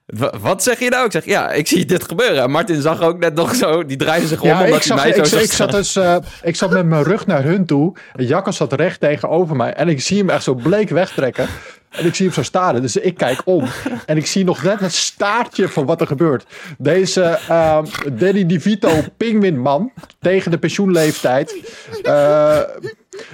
[0.06, 1.06] Wa- Wat zeg je nou?
[1.06, 2.44] Ik zeg, ja, ik zie dit gebeuren.
[2.44, 4.98] En Martin zag ook net nog zo, die draaide zich om Ja, omdat ik, zag,
[4.98, 7.66] mij ik, zo ik, zag zat dus, eh, ik zat met mijn rug naar hun
[7.66, 7.96] toe.
[8.16, 9.74] En Jacco zat recht tegenover mij.
[9.74, 11.48] En ik zie hem echt zo bleek wegtrekken.
[11.92, 12.82] En ik zie hem zo staren.
[12.82, 13.66] Dus ik kijk om.
[14.06, 16.46] En ik zie nog net het staartje van wat er gebeurt.
[16.78, 21.56] Deze ehm Danny DeVito pingwinman tegen de pensioenleeftijd.
[22.04, 22.60] eh,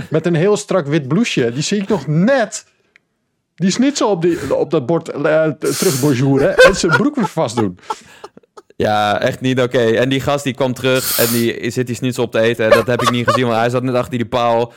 [0.10, 1.52] met een heel strak wit blouseje.
[1.52, 2.66] Die zie ik nog net...
[3.56, 6.58] Die snitsel op, die, op dat bord eh, terugbonjouren.
[6.58, 7.80] En zijn broek weer vast doen.
[8.76, 9.80] Ja, echt niet oké.
[9.80, 12.70] En die gast die kwam terug en die zit die schnitzel op te eten.
[12.70, 14.74] Dat heb ik niet gezien, want hij zat net achter die paal.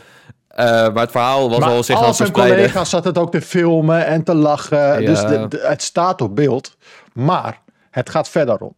[0.60, 3.40] Eh, maar het verhaal was Maar al zich al zijn collega's zat het ook te
[3.42, 4.78] filmen en te lachen.
[4.78, 5.06] Ja.
[5.06, 6.76] Dus de- de- het staat op beeld.
[7.12, 8.74] Maar het gaat verder om.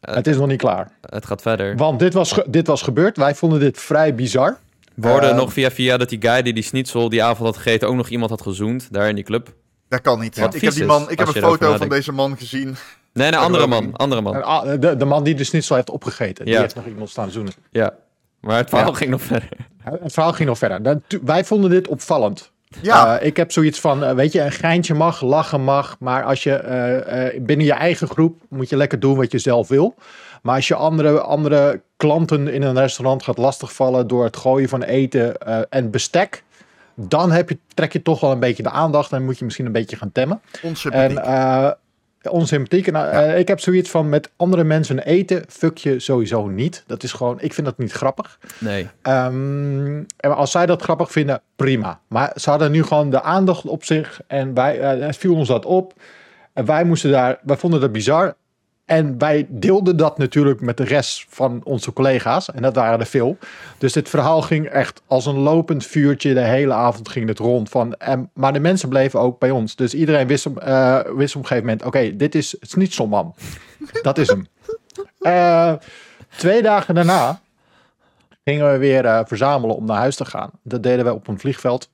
[0.00, 0.90] Eh, het is nog niet klaar.
[1.00, 1.76] Het gaat verder.
[1.76, 3.16] Want dit was, ge- dit was gebeurd.
[3.16, 4.56] Wij vonden dit vrij bizar.
[4.94, 7.56] We hoorden Eh, nog via via dat die guy die die schnitzel die avond had
[7.56, 9.52] gegeten ook nog iemand had gezoend daar in die club.
[9.88, 10.36] Dat kan niet.
[10.36, 11.94] Ik heb, die man, ik heb een foto van nadenkt.
[11.94, 12.76] deze man gezien.
[13.12, 14.42] Nee, een andere man, andere man.
[14.42, 16.44] Ah, de, de man die de schnitzel heeft opgegeten.
[16.44, 16.60] Die Ja.
[16.60, 17.52] heeft nog iemand staan zoenen.
[17.70, 17.94] Ja.
[18.40, 18.94] Maar het verhaal Ja.
[18.96, 19.48] ging nog verder.
[19.82, 20.82] Het verhaal ging nog verder.
[20.82, 22.50] Dat- wij vonden dit opvallend.
[22.82, 25.96] Ja, Eh, ik heb zoiets van, eh, weet je, een geintje mag, lachen mag.
[26.00, 29.38] Maar als je eh, eh, binnen je eigen groep moet je lekker doen wat je
[29.38, 29.94] zelf wil.
[30.42, 34.82] Maar als je andere, andere klanten in een restaurant gaat lastigvallen door het gooien van
[34.82, 36.42] eten eh, en bestek.
[36.94, 39.66] Dan heb je, trek je toch wel een beetje de aandacht en moet je misschien
[39.66, 40.40] een beetje gaan temmen.
[40.62, 41.18] onsympathiek.
[41.18, 41.70] En eh
[42.30, 42.86] onsympathiek.
[42.86, 46.84] En, eh, ik heb zoiets van met andere mensen eten, fuck je sowieso niet.
[46.86, 48.38] Dat is gewoon, ik vind dat niet grappig.
[48.58, 48.88] Nee.
[49.02, 52.00] Ehm, en als zij dat grappig vinden, prima.
[52.08, 55.64] Maar ze hadden nu gewoon de aandacht op zich en wij, het viel ons dat
[55.64, 55.94] op.
[56.52, 58.34] En wij moesten daar, wij vonden dat bizar.
[58.88, 62.50] En wij deelden dat natuurlijk met de rest van onze collega's.
[62.50, 63.38] En dat waren er veel.
[63.78, 66.34] Dus dit verhaal ging echt als een lopend vuurtje.
[66.34, 67.68] De hele avond ging het rond.
[67.68, 69.76] Van, en, maar de mensen bleven ook bij ons.
[69.76, 71.84] Dus iedereen wist, op- eh, wist op een gegeven moment...
[71.84, 73.34] Oké, dit is het Snitselman.
[74.02, 74.46] dat is hem.
[75.20, 75.72] Eh,
[76.36, 77.40] twee dagen daarna
[78.44, 80.50] gingen we weer eh, verzamelen om naar huis te gaan.
[80.62, 81.90] Dat deden we op een vliegveld.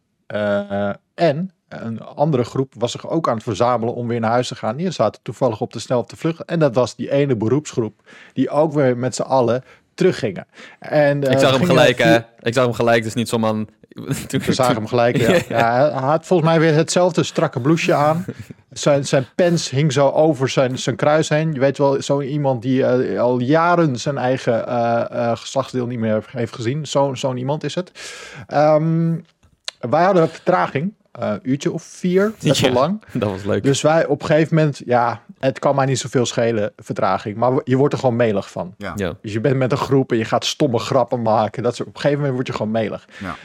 [1.14, 1.50] En
[1.82, 4.76] een andere groep was zich ook aan het verzamelen om weer naar huis te gaan.
[4.76, 6.44] Die zaten toevallig op de snel op de vlucht.
[6.44, 8.00] En dat was die ene beroepsgroep
[8.32, 10.46] die ook weer met z'n allen teruggingen.
[10.78, 12.18] En, eh, ik zag hem gelijk, vier- hè.
[12.40, 13.68] Ik zag hem gelijk, dus niet zo man.
[14.28, 15.32] Toen, We zagen hem gelijk, ja.
[15.48, 15.90] ja.
[15.92, 18.24] Hij had volgens mij weer hetzelfde strakke blouseje aan.
[18.70, 21.52] Zijn, zijn pens hing zo over zijn, zijn kruis heen.
[21.52, 25.98] Je weet wel, zo iemand die eh, al jaren zijn eigen eh, eh, geslachtsdeel niet
[25.98, 26.86] meer heeft gezien.
[26.86, 27.90] Zo- Zo'n iemand is het.
[28.46, 29.16] Ehm,
[29.80, 30.94] wij hadden vertraging.
[31.18, 32.76] Eh, Een uurtje of vier, best wel Ja.
[32.78, 33.02] lang.
[33.12, 33.62] Dat was leuk.
[33.62, 37.36] Dus wij op een gegeven moment, ja, het kan mij niet zoveel schelen, vertraging.
[37.36, 38.74] Maar je wordt er gewoon melig van.
[38.78, 38.92] Ja.
[38.96, 39.14] ja.
[39.22, 41.62] Dus je bent met een groep en je gaat stomme grappen maken.
[41.62, 43.08] Dat soort, op een gegeven moment word je gewoon melig.
[43.20, 43.36] Ja.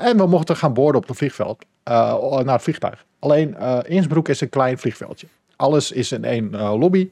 [0.00, 1.64] Eh, en we mochten gaan boorden op het vliegveld.
[1.82, 3.04] eh, naar het vliegtuig.
[3.18, 5.26] Alleen eh Innsbruck is een klein vliegveldje.
[5.56, 7.08] Alles is in één eh, lobby.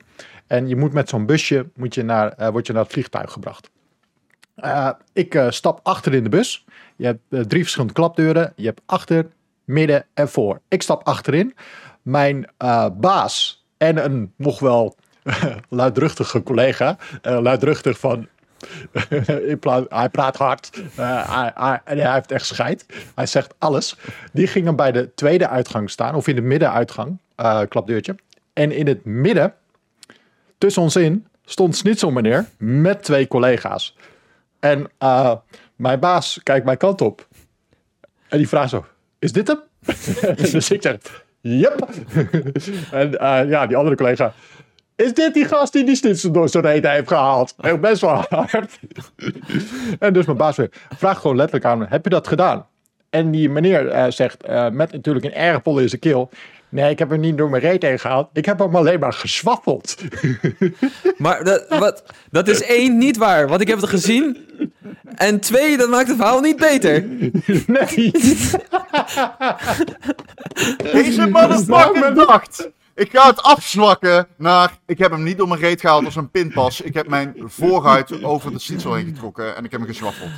[0.46, 3.32] En je moet met zo'n busje moet je naar, eh, word je naar het vliegtuig
[3.32, 3.70] gebracht.
[4.54, 6.64] Eh, ik eh, stap achter in de bus.
[6.96, 8.52] Je hebt drie verschillende klapdeuren.
[8.56, 9.26] Je hebt achter,
[9.70, 10.60] midden en voor.
[10.68, 11.54] Ik stap achterin.
[12.02, 14.96] Mijn eh, baas en een nog wel
[15.68, 16.96] luidruchtige collega.
[17.22, 18.28] eh, luidruchtig van...
[19.88, 20.82] hij praat hard.
[20.96, 22.86] eh, hij, heeft echt scheid.
[23.14, 23.96] Hij zegt alles.
[24.32, 26.14] Die gingen bij de tweede uitgang staan.
[26.14, 27.18] Of in de middenuitgang.
[27.68, 28.14] klapdeurtje.
[28.52, 29.54] En in het midden,
[30.58, 33.96] tussen ons in, stond Snitzel meneer met twee collega's.
[34.58, 34.90] En
[35.76, 37.28] mijn baas kijkt mijn kant op.
[38.28, 38.84] En die vraagt zo,
[39.20, 39.60] is dit hem?
[40.52, 40.96] dus ik zeg,
[41.40, 41.88] yep.
[42.90, 44.34] en eh, ja, die andere collega,
[44.96, 47.54] is dit die gast die die snitsen door zijn reet heeft gehaald?
[47.56, 48.78] Heel best wel hard.
[49.98, 52.66] en dus mijn baas weer, vraagt gewoon letterlijk aan, heb je dat gedaan?
[53.10, 56.30] En die meneer eh, zegt, eh, met natuurlijk een erg pol in zijn keel,
[56.68, 58.28] nee, ik heb hem niet door mijn reet heen gehaald.
[58.32, 59.96] Ik heb hem alleen maar geswaffeld.
[61.16, 64.36] Maar dat, wat, dat is één niet waar, want ik heb het gezien.
[65.20, 67.04] En twee, dat maakt het verhaal niet beter.
[67.66, 68.10] nee.
[70.92, 72.70] Deze motherfucker dacht.
[73.00, 74.78] Ik ga het afzwakken naar.
[74.86, 76.80] Ik heb hem niet door mijn reet gehaald als een pinpas.
[76.80, 80.30] Ik heb mijn voorhuid over de snitsel heen getrokken en ik heb hem geswaffeld.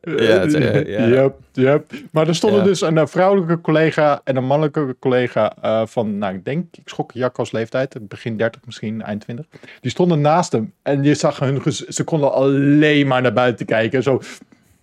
[0.00, 1.06] Ja, het, eh, ja.
[1.06, 1.92] Yep, yep.
[2.10, 2.66] Maar er stonden Ja.
[2.66, 6.88] dus een eh, vrouwelijke collega en een mannelijke collega eh, van, nou ik denk, ik
[6.88, 9.46] schok Jacco's leeftijd, begin 30 misschien, eind 20.
[9.80, 14.02] Die stonden naast hem en je zag hun, ze konden alleen maar naar buiten kijken,
[14.02, 14.20] zo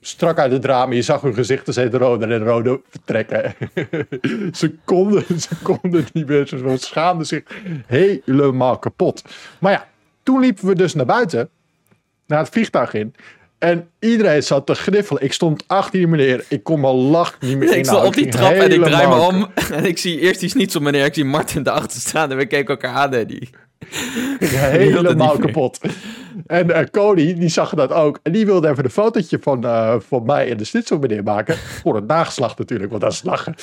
[0.08, 0.94] strak uit het raam.
[0.94, 3.56] Je zag hun gezichten steeds roder en roder vertrekken.
[4.60, 7.44] ze, konden, ze konden niet meer, ze schaamden zich
[7.86, 9.24] helemaal kapot.
[9.60, 9.88] Maar ja,
[10.24, 11.50] toen liepen we dus naar buiten,
[12.28, 13.16] naar het vliegtuig in.
[13.58, 15.24] En iedereen zat te gniffelen.
[15.24, 16.46] Ik stond achter die meneer.
[16.50, 18.08] Ik kon mijn lach niet meer Ik sta inhouden.
[18.08, 19.48] op die trap en ik draai me om.
[19.78, 21.06] En ik zie eerst die snitsel meneer.
[21.06, 23.14] Ik zie Martin daarachter staan en we keken elkaar aan.
[23.14, 23.50] En die...
[24.40, 25.92] helemaal niet meer.
[26.48, 28.20] En eh, Cody, die zag dat ook.
[28.24, 31.56] En die wilde even een fotootje van, eh, van mij en de schnitzel meneer maken.
[31.58, 33.56] Voor het nageslacht natuurlijk, want dat is lachen.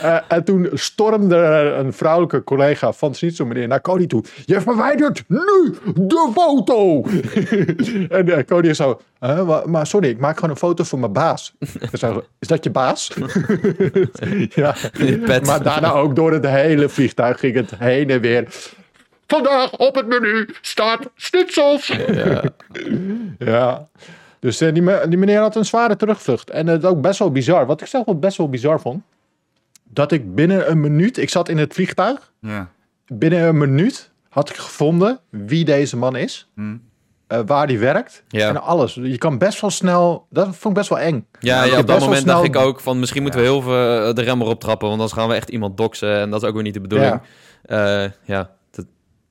[0.00, 1.36] Eh, en toen stormde
[1.78, 4.24] een vrouwelijke collega van de schnitzel meneer naar Cody toe.
[4.44, 7.04] Je verwijdert nu de foto!
[8.36, 9.00] en Cody is zo...
[9.20, 11.54] "Huh, wa- maar sorry, ik maak gewoon een foto van mijn baas.
[11.92, 13.10] Zei, is dat je baas?
[14.54, 14.74] ja.
[15.44, 18.46] Maar daarna ook door het hele vliegtuig ging het heen en weer.
[19.26, 21.86] Vandaag op het menu staat schnitzels.
[21.86, 22.42] Ja.
[23.38, 23.88] Ja.
[24.38, 26.50] Dus eh, die, me- die meneer had een zware terugvlucht.
[26.50, 27.66] En het is ook best wel bizar.
[27.66, 29.02] Wat ik zelf wel best wel bizar vond.
[29.84, 31.18] Dat ik binnen een minuut...
[31.18, 32.32] Ik zat in het vliegtuig.
[32.40, 32.68] Ja.
[33.06, 36.48] Binnen een minuut had ik gevonden wie deze man is.
[36.54, 36.76] Hm.
[37.26, 38.22] eh, waar die werkt.
[38.28, 38.48] Ja.
[38.48, 38.94] En alles.
[38.94, 40.26] Je kan best wel snel...
[40.30, 41.26] Dat vond ik best wel eng.
[41.40, 44.14] Ja, ja, op dat moment dacht ik ook van misschien moeten we heel veel eh,
[44.14, 46.54] de rem erop trappen, want anders gaan we echt iemand doxen en dat is ook
[46.54, 47.20] weer niet de bedoeling.
[48.24, 48.50] Ja,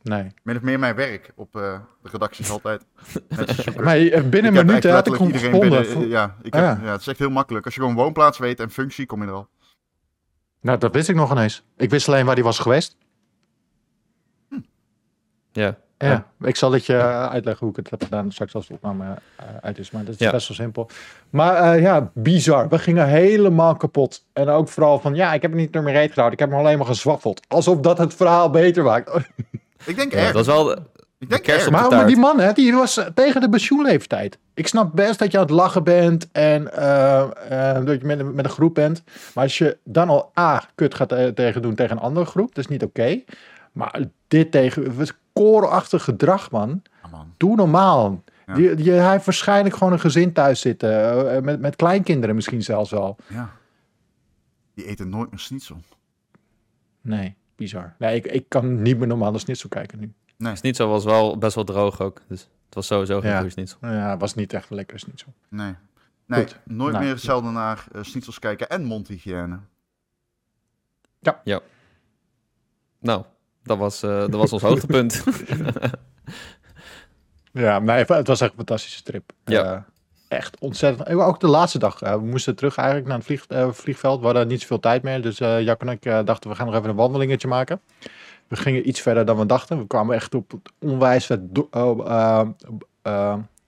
[0.03, 0.27] Nee.
[0.43, 1.61] Min of meer mijn werk op eh,
[2.01, 2.85] de redacties altijd.
[3.83, 5.69] Maar eh, binnen een heb minuut had ik gevonden.
[5.81, 7.65] binnen- ja, ik heb, Ah, ja, het is echt heel makkelijk.
[7.65, 9.47] Als je gewoon woonplaats weet en functie, kom je er al.
[10.61, 11.63] Nou, dat wist ik nog ineens.
[11.77, 12.97] Ik wist alleen waar hij was geweest.
[15.51, 15.77] ja.
[15.97, 18.73] Ja, ik zal het je eh, uitleggen hoe ik het heb gedaan straks als de
[18.73, 19.03] opname
[19.37, 19.91] eh, uit is.
[19.91, 20.31] Maar dat is Ja.
[20.31, 20.89] best wel simpel.
[21.29, 22.69] Maar eh, ja, bizar.
[22.69, 24.25] We gingen helemaal kapot.
[24.33, 26.33] En ook vooral van, ja, ik heb het niet door mijn reet gehouden.
[26.39, 27.41] Ik heb hem alleen maar gezwaffeld.
[27.47, 29.11] Alsof dat het verhaal beter maakt.
[29.85, 30.31] Ik denk Ja, erg.
[30.31, 30.71] dat is wel
[31.19, 34.37] ik denk Maar, die man, hè, die was eh, tegen de pensioenleeftijd.
[34.53, 37.21] Ik snap best dat je aan het lachen bent en eh,
[37.77, 39.03] eh, dat je met, een- met een groep bent.
[39.33, 42.63] Maar als je dan al A, kut gaat tegen doen tegen een andere groep, dat
[42.63, 43.21] is niet oké.
[43.71, 46.81] Maar dit tegen, we koorachtig gedrag, man.
[47.03, 47.33] Ja, man.
[47.37, 48.23] Doe normaal.
[48.47, 48.53] Ja.
[48.53, 51.43] Die, die, hij heeft waarschijnlijk gewoon een gezin thuis zitten.
[51.43, 53.15] met, met kleinkinderen misschien zelfs wel.
[53.27, 53.49] Ja.
[54.75, 55.77] Die eten nooit meer schnitzel.
[57.01, 57.95] Nee, bizar.
[57.99, 60.13] Nee, ik, ik kan niet meer normaal naar schnitzel kijken nu.
[60.37, 62.21] Nee, Schnitzel was wel best wel droog ook.
[62.27, 63.35] Dus het was sowieso geen Ja.
[63.35, 63.77] goede schnitzel.
[63.81, 65.33] Ja, was niet echt een lekkere schnitzel.
[65.49, 65.75] nee.
[66.27, 66.59] Nee, Goed.
[66.65, 67.05] nooit Nou.
[67.05, 69.59] meer zelden naar eh schnitzels kijken en mondhygiëne.
[72.99, 73.23] Nou,
[73.63, 75.23] dat was, eh, dat was ons hoogtepunt.
[77.51, 79.31] Ja, nee, het was echt een fantastische trip.
[79.45, 79.73] Ja.
[79.75, 79.81] Eh,
[80.35, 81.09] echt ontzettend.
[81.09, 82.01] Ook de laatste dag.
[82.01, 84.19] eh, we moesten terug eigenlijk naar het vlieg, eh, vliegveld.
[84.19, 85.21] We hadden niet zoveel tijd meer.
[85.21, 87.81] Dus eh Jack en ik eh, dachten, we gaan nog even een wandelingetje maken.
[88.47, 89.77] We gingen iets verder dan we dachten.
[89.77, 91.27] We kwamen echt op het onwijs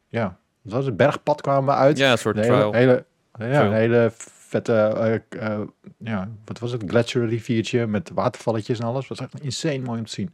[0.10, 0.98] ja, wat was het?
[0.98, 1.98] Bergpad kwamen we uit.
[1.98, 3.06] ja, een soort hele, hele,
[3.38, 3.66] ja, Trail.
[3.66, 4.12] een hele
[4.48, 5.14] vette, eh,
[5.54, 5.60] eh,
[5.98, 6.84] ja, wat was het?
[6.88, 9.08] Glacier riviertje met watervalletjes en alles.
[9.08, 10.34] was echt insane mooi om te zien.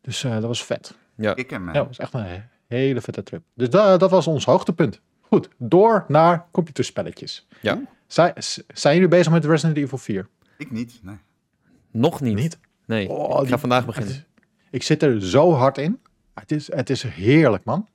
[0.00, 0.94] Dus eh, dat was vet.
[1.14, 1.34] Ja.
[1.36, 1.72] Ik en mij.
[1.74, 3.42] Ja, dat was echt een he- hele vette trip.
[3.54, 5.00] Dus da- dat was ons hoogtepunt.
[5.20, 7.46] Goed, door naar computerspelletjes.
[7.60, 7.80] Ja.
[8.06, 10.28] Zijn, s- zijn jullie bezig met Resident Evil 4?
[10.58, 11.16] Ik niet, nee.
[11.90, 12.34] Nog niet.
[12.36, 12.58] Niet?
[12.86, 14.12] Nee, Oh, ik ga die- vandaag beginnen.
[14.14, 14.24] is-
[14.70, 16.00] ik zit er zo hard in.
[16.34, 17.88] Het is, het is heerlijk, man.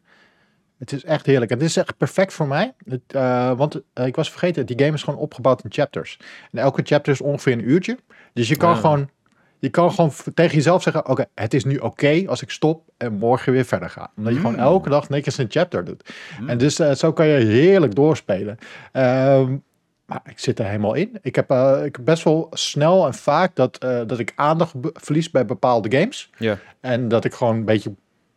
[0.78, 1.52] Het is echt heerlijk.
[1.52, 2.74] Het is echt perfect voor mij.
[2.86, 6.20] Het, eh, want eh, ik was vergeten, die game is gewoon opgebouwd in chapters.
[6.52, 7.98] En elke chapter is ongeveer een uurtje.
[8.34, 8.80] Dus je kan Ah.
[8.80, 9.10] gewoon...
[9.60, 13.14] Je kan gewoon tegen jezelf zeggen: Oké, het is nu oké als ik stop en
[13.14, 14.12] morgen weer verder ga.
[14.18, 14.46] Omdat je Mm.
[14.46, 16.14] gewoon elke dag netjes een chapter doet.
[16.40, 16.50] Mm.
[16.50, 18.58] En dus eh, zo kan je heerlijk doorspelen.
[18.92, 19.58] Ehm,
[20.06, 21.18] maar ik zit er helemaal in.
[21.22, 24.74] Ik heb, eh, ik heb best wel snel en vaak dat, eh, dat ik aandacht
[24.94, 26.30] verlies bij bepaalde games.
[26.38, 26.58] Ja.
[26.80, 27.94] En dat ik gewoon een beetje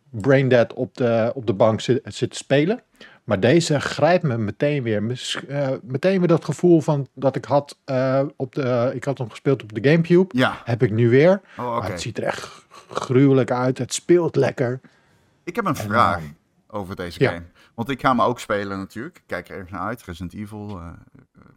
[0.09, 2.81] brain dead op de, op de bank zit, zit te spelen.
[3.23, 5.21] Maar deze grijpt me meteen weer.
[5.47, 8.91] Eh, meteen weer dat gevoel van dat ik had eh, op de.
[8.93, 10.37] Ik had hem gespeeld op de Gamecube.
[10.37, 11.41] Ja, Heb ik nu weer.
[11.57, 11.79] oh.
[11.79, 13.77] Maar het ziet er echt gruwelijk uit.
[13.77, 14.79] Het speelt lekker.
[15.43, 16.23] Ik heb een En, vraag eh,
[16.67, 17.31] over deze ja.
[17.31, 17.45] game.
[17.75, 19.17] Want ik ga hem ook spelen natuurlijk.
[19.17, 20.03] Ik kijk er erg naar uit.
[20.03, 20.87] Resident Evil eh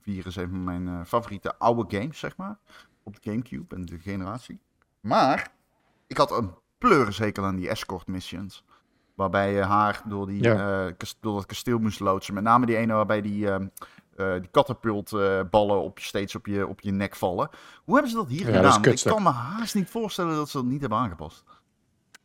[0.03, 2.57] 4 is een van mijn eh, favoriete oude games, zeg maar.
[3.03, 4.61] Op de Gamecube en de generatie.
[5.01, 5.49] Maar
[6.07, 8.65] ik had een pleurenzekel aan die escort missions.
[9.17, 10.87] Waarbij je haar door, die, Ja.
[10.87, 12.35] eh, door dat kasteel moest loodsen.
[12.35, 13.57] Met name die ene waarbij die, eh
[14.17, 17.49] die katapultballen op je, steeds op je, op je nek vallen.
[17.85, 18.93] Hoe hebben ze dat hier Ja, dat gedaan?
[18.93, 21.45] Ik kan me haast niet voorstellen dat ze dat niet hebben aangepast.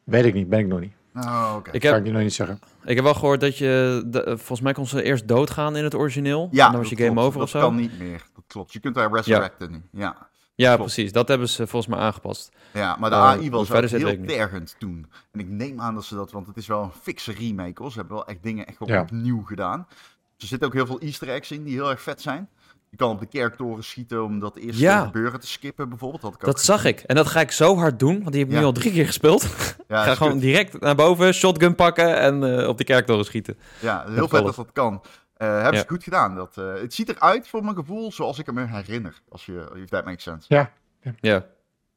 [0.03, 0.93] Weet ik niet, ben ik nog niet.
[1.15, 1.71] Oh, oké.
[1.71, 2.59] Ik Kan heb, ik je nog niet zeggen.
[2.83, 4.03] ik heb wel gehoord dat je...
[4.05, 6.47] de- volgens mij kon ze eerst doodgaan in het origineel.
[6.51, 7.27] Ja, en dan was je dat game klopt.
[7.27, 7.67] over dat of zo.
[7.67, 8.23] kan niet meer.
[8.35, 8.73] Dat klopt.
[8.73, 9.81] Je kunt daar resurrecten nu.
[9.91, 10.29] Ja.
[10.61, 10.93] Ja, klopt.
[10.93, 11.11] precies.
[11.11, 12.49] Dat hebben ze volgens mij aangepast.
[12.73, 15.05] ja, maar de Eh, AI was verder ook heel tergend toen.
[15.31, 17.91] En ik neem aan dat ze dat, want het is wel een fikse remake hoor.
[17.91, 19.01] Ze hebben wel echt dingen echt Ja.
[19.01, 19.87] opnieuw gedaan.
[20.37, 22.49] Er zitten ook heel veel easter eggs in die heel erg vet zijn.
[22.89, 25.05] Je kan op de kerktoren schieten om dat eerste Ja.
[25.05, 26.21] gebeuren te skippen bijvoorbeeld.
[26.21, 26.99] Had ik ook Dat zag ik.
[26.99, 28.59] En dat ga ik zo hard doen, want die heb ik Ja.
[28.59, 29.41] nu al drie keer gespeeld.
[29.87, 30.41] Ja, ga gewoon kut.
[30.41, 33.57] direct naar boven, shotgun pakken en eh, op die kerktoren schieten.
[33.79, 35.01] Ja, heel Dat vet dat dat kan.
[35.41, 35.79] Eh hebben Ja.
[35.79, 36.35] ze goed gedaan.
[36.35, 39.21] Dat, eh, het ziet eruit voor mijn gevoel zoals ik me herinner.
[39.29, 40.45] Als je, if that makes sense.
[40.47, 40.71] Ja,
[41.19, 41.45] Ja,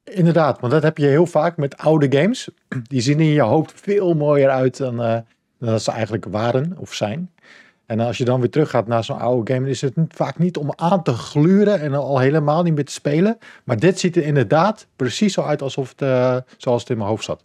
[0.05, 0.61] inderdaad.
[0.61, 2.49] Want dat heb je heel vaak met oude games.
[2.91, 5.19] Die zien in je hoofd veel mooier uit dan, eh,
[5.59, 7.31] dan dat ze eigenlijk waren of zijn.
[7.87, 10.73] En als je dan weer teruggaat naar zo'n oude game, is het vaak niet om
[10.77, 13.39] aan te gluren en al helemaal niet meer te spelen.
[13.65, 17.25] Maar dit ziet er inderdaad precies zo uit alsof het, zoals het in mijn hoofd
[17.25, 17.45] zat.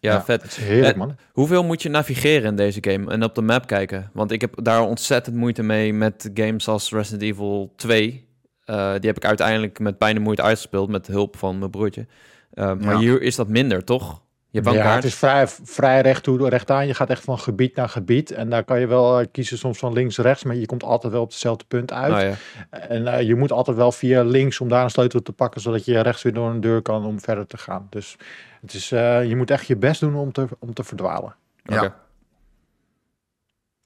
[0.00, 0.42] Ja, vet.
[0.42, 1.16] Het is heerlijk, Eh, man.
[1.32, 4.10] Hoeveel moet je navigeren in deze game en op de map kijken?
[4.12, 8.28] Want ik heb daar ontzettend moeite mee met games als Resident Evil 2.
[8.64, 12.06] Eh, die heb ik uiteindelijk met pijn en moeite uitgespeeld met hulp van mijn broertje.
[12.50, 12.98] Eh, maar Ja.
[12.98, 14.22] hier is dat minder, toch?
[14.50, 16.86] Je een Ja, het is vrij, vrij recht toe, recht aan.
[16.86, 18.30] Je gaat echt van gebied naar gebied.
[18.30, 20.44] En daar kan je wel eh, kiezen soms van links, rechts.
[20.44, 22.12] Maar je komt altijd wel op hetzelfde punt uit.
[22.12, 22.34] Nou ja.
[22.70, 25.84] En eh, je moet altijd wel via links om daar een sleutel te pakken, zodat
[25.84, 27.86] je rechts weer door een deur kan om verder te gaan.
[27.90, 28.16] Dus
[28.60, 31.34] het is, eh, je moet echt je best doen om te, om te verdwalen.
[31.66, 31.80] Oké.
[31.80, 31.96] Ja.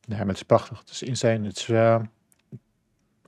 [0.06, 0.78] Ja, maar het is prachtig.
[0.78, 1.46] Het is insane.
[1.46, 1.68] Het is,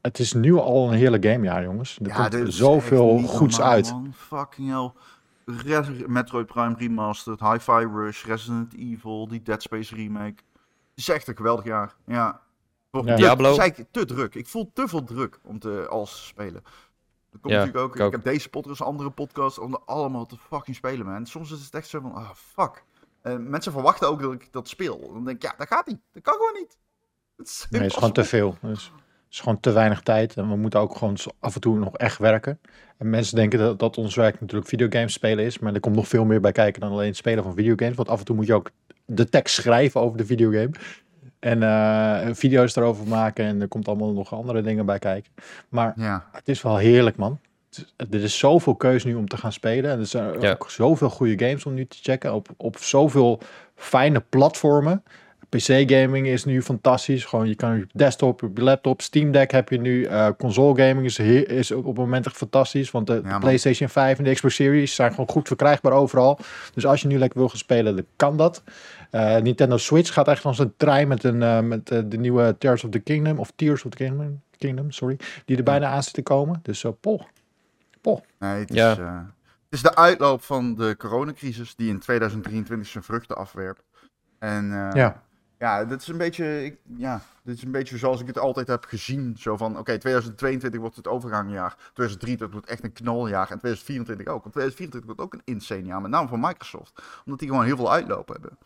[0.01, 1.99] het is nu al een hele gamejaar, jongens.
[2.03, 3.91] Er komt dit is zoveel goeds normaal, uit.
[3.91, 4.13] Man.
[4.17, 4.93] Fucking hell.
[6.07, 10.35] Metroid Prime Remastered, Hi-Fi Rush, Resident Evil, die Dead Space remake.
[10.55, 11.95] Het is echt een geweldig jaar.
[12.07, 12.41] Ja.
[12.91, 13.01] Ja.
[13.03, 13.55] te- Diablo.
[13.55, 14.35] zei ik, te druk.
[14.35, 16.63] Ik voel te veel druk om te als te spelen.
[17.31, 17.95] Dat komt Ja, natuurlijk ook.
[17.95, 18.13] ik Ik, ook.
[18.13, 21.27] heb deze podcast, andere podcasts, om er allemaal te fucking spelen, man.
[21.27, 22.85] Soms is het echt zo van, ah, fuck.
[23.23, 25.13] En mensen verwachten ook dat ik dat speel.
[25.13, 25.99] Dan denk ik, ja, dat gaat niet.
[26.13, 26.79] Dat kan gewoon niet.
[27.37, 28.57] Het is, Nee, het is gewoon te veel.
[28.61, 28.91] Het
[29.37, 30.37] is, gewoon te weinig tijd.
[30.37, 32.59] En we moeten ook gewoon af en toe nog echt werken.
[32.97, 35.59] En mensen denken dat, dat ons werk natuurlijk videogames spelen is.
[35.59, 37.97] Maar er komt nog veel meer bij kijken dan alleen het spelen van videogames.
[37.97, 38.71] Want af en toe moet je ook
[39.05, 40.71] de tekst schrijven over de videogame.
[41.39, 43.45] En eh, video's erover maken.
[43.45, 45.33] En er komt allemaal nog andere dingen bij kijken.
[45.69, 46.29] Maar Ja.
[46.33, 47.39] het is wel heerlijk, man.
[47.97, 49.91] Het er is zoveel keuze nu om te gaan spelen.
[49.91, 50.51] En er zijn Ja.
[50.51, 52.35] ook zoveel goede games om nu te checken.
[52.35, 53.41] Op, op zoveel
[53.75, 55.03] fijne platformen.
[55.49, 57.25] PC-gaming is nu fantastisch.
[57.25, 60.05] Gewoon, je kan op je desktop, op je laptop, Steam Deck heb je nu.
[60.05, 62.91] eh console gaming is, is op het moment echt fantastisch.
[62.91, 63.23] Want de.
[63.41, 66.39] PlayStation 5 en de Xbox Series zijn gewoon goed verkrijgbaar overal.
[66.75, 68.63] Dus als je nu lekker wil gaan spelen, dan kan dat.
[69.11, 72.85] Eh, Nintendo Switch gaat echt als een trein met, een, eh, met de nieuwe Tears
[72.85, 73.39] of the Kingdom.
[73.39, 75.17] Of Tears of the Kingdom, Kingdom sorry.
[75.45, 76.61] Die er bijna aan zit te komen.
[76.63, 77.21] Dus zo, poh.
[78.39, 78.91] Nee, het, Ja.
[78.93, 79.25] is, eh, het
[79.71, 83.83] is de uitloop van de coronacrisis die in 2023 zijn vruchten afwerpt.
[84.39, 85.23] En eh, Ja.
[85.59, 88.67] Ja, dit is een beetje, ik, ja, dit is een beetje zoals ik het altijd
[88.67, 89.37] heb gezien.
[89.39, 91.75] Zo van, oké, 2022 wordt het overgangjaar.
[91.77, 93.51] 2023 wordt echt een knaljaar.
[93.51, 94.43] En 2024 ook.
[94.43, 96.01] Want 2024 wordt ook een insane jaar.
[96.01, 97.03] Met name voor Microsoft.
[97.25, 98.59] Omdat die gewoon heel veel uitloop hebben.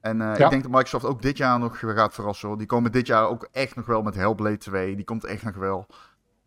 [0.00, 0.44] En eh, Ja.
[0.44, 2.48] ik denk dat Microsoft ook dit jaar nog gaat verrassen.
[2.48, 2.58] Hoor.
[2.58, 4.96] Die komen dit jaar ook echt nog wel met Hellblade 2.
[4.96, 5.86] Die komt echt nog wel.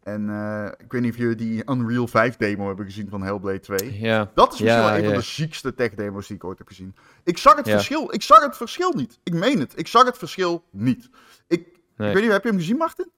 [0.04, 3.60] En eh, ik weet niet of jullie die Unreal 5 demo hebben gezien van Hellblade
[3.60, 4.00] 2.
[4.00, 6.68] Ja, Dat is misschien Ja, wel een van de ziekste tech-demo's die ik ooit heb
[6.68, 6.96] gezien.
[7.24, 8.14] Ik zag het verschil.
[8.14, 9.20] Ik zag het verschil niet.
[9.24, 9.74] Ik meen het.
[9.80, 11.10] Ik zag het verschil niet.
[11.48, 12.08] Ik, Nee.
[12.08, 13.12] ik weet niet, heb je hem gezien, Martin?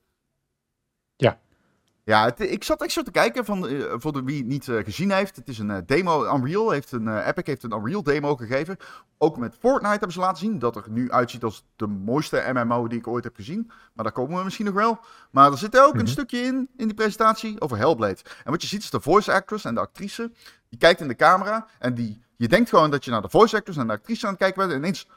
[2.06, 2.26] Ja.
[2.26, 4.84] Het- ik zat echt zo te kijken van, eh, voor de, wie het niet eh,
[4.84, 5.36] gezien heeft.
[5.36, 6.36] Het is een eh, demo.
[6.36, 8.78] Unreal heeft een, Epic heeft een Unreal demo gegeven.
[9.18, 10.60] Ook met Fortnite hebben ze laten zien.
[10.60, 13.72] Dat er nu uitziet als de mooiste MMO die ik ooit heb gezien.
[13.94, 15.00] Maar daar komen we misschien nog wel.
[15.32, 16.00] Maar er zit ook Mhm.
[16.02, 18.18] een stukje in, in die presentatie, over Hellblade.
[18.44, 20.32] En wat je ziet is de voice actress en de actrice.
[20.70, 23.56] Die kijkt in de camera en die, je denkt gewoon dat je naar de voice
[23.56, 24.72] actress en de actrice aan het kijken bent.
[24.72, 25.08] En ineens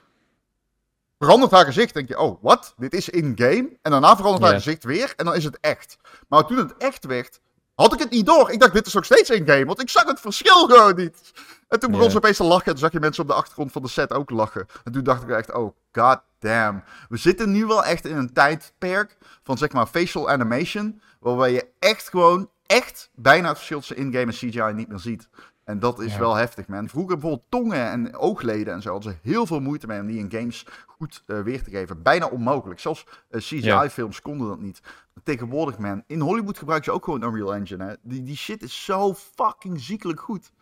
[1.19, 1.95] verandert haar gezicht.
[1.95, 2.75] denk je, oh, wat?
[2.77, 3.79] Dit is in-game.
[3.83, 5.97] En daarna verandert haar gezicht weer en dan is het echt.
[6.29, 7.41] Maar toen het echt werd,
[7.75, 8.51] had ik het niet door.
[8.51, 11.33] Ik dacht, dit is nog steeds in-game, want ik zag het verschil gewoon niet.
[11.69, 12.67] En toen begon ze opeens te lachen.
[12.67, 14.67] En toen zag je mensen op de achtergrond van de set ook lachen.
[14.85, 16.83] En toen dacht ik echt, oh, god damn.
[17.09, 21.01] We zitten nu wel echt in een tijdperk van, zeg maar, facial animation.
[21.21, 25.29] Waarbij je echt gewoon, echt bijna het verschil tussen in-game en CGI niet meer ziet.
[25.69, 26.19] En dat is Ja.
[26.19, 26.89] wel heftig, man.
[26.89, 30.19] Vroeger bijvoorbeeld tongen en oogleden en zo hadden ze heel veel moeite mee om die
[30.19, 32.03] in games goed eh, weer te geven.
[32.03, 32.81] Bijna onmogelijk.
[32.81, 34.81] Zelfs eh, CGI-films konden dat niet.
[35.23, 36.03] Tegenwoordig, man.
[36.07, 37.85] In Hollywood gebruiken ze ook gewoon Unreal Engine.
[37.85, 37.95] Hè.
[38.03, 40.53] Die, die shit is zo fucking ziekelijk goed.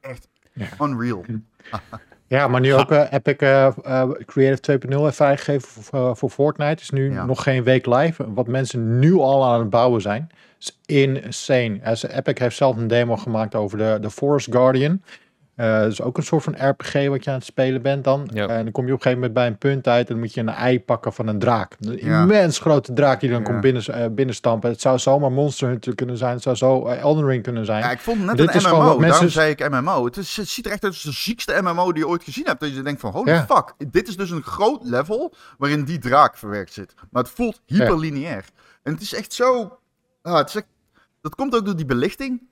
[0.00, 0.68] Echt Ja.
[0.80, 1.24] unreal.
[2.32, 6.82] Ja, maar nu ook eh, Epic eh, eh, Creative 2.0 heeft vrijgegeven voor, voor Fortnite.
[6.82, 7.24] Is nu Ja.
[7.24, 8.32] nog geen week live.
[8.34, 10.30] Wat mensen nu al aan het bouwen zijn.
[10.58, 11.80] Is insane.
[11.84, 15.02] As Epic heeft zelf een demo gemaakt over de, de Forest Guardian.
[15.54, 18.28] Eh dus ook een soort van RPG wat je aan het spelen bent dan.
[18.32, 18.46] Ja.
[18.48, 20.06] En dan kom je op een gegeven moment bij een punt uit.
[20.06, 21.76] En dan moet je een ei pakken van een draak.
[21.80, 22.20] Een Ja.
[22.20, 23.44] immens grote draak die dan Ja.
[23.44, 24.70] komt binnen, eh, binnenstampen.
[24.70, 26.32] Het zou zomaar Monster Hunter kunnen zijn.
[26.34, 27.82] Het zou zo eh, Elden Ring kunnen zijn.
[27.82, 28.76] Ja, ik vond het net Dit een is MMO.
[28.76, 30.04] wat mensen- Daarom zei ik MMO.
[30.04, 32.44] Het, is, het ziet er echt uit als de ziekste MMO die je ooit gezien
[32.46, 32.60] hebt.
[32.60, 33.44] Dat je denkt van, holy Ja.
[33.46, 33.74] fuck.
[33.90, 36.94] Dit is dus een groot level waarin die draak verwerkt zit.
[37.10, 38.44] Maar het voelt hyperlineair.
[38.82, 39.78] En het is echt zo...
[40.22, 40.66] Ah, het is echt-
[41.20, 42.42] dat komt ook door die belichting.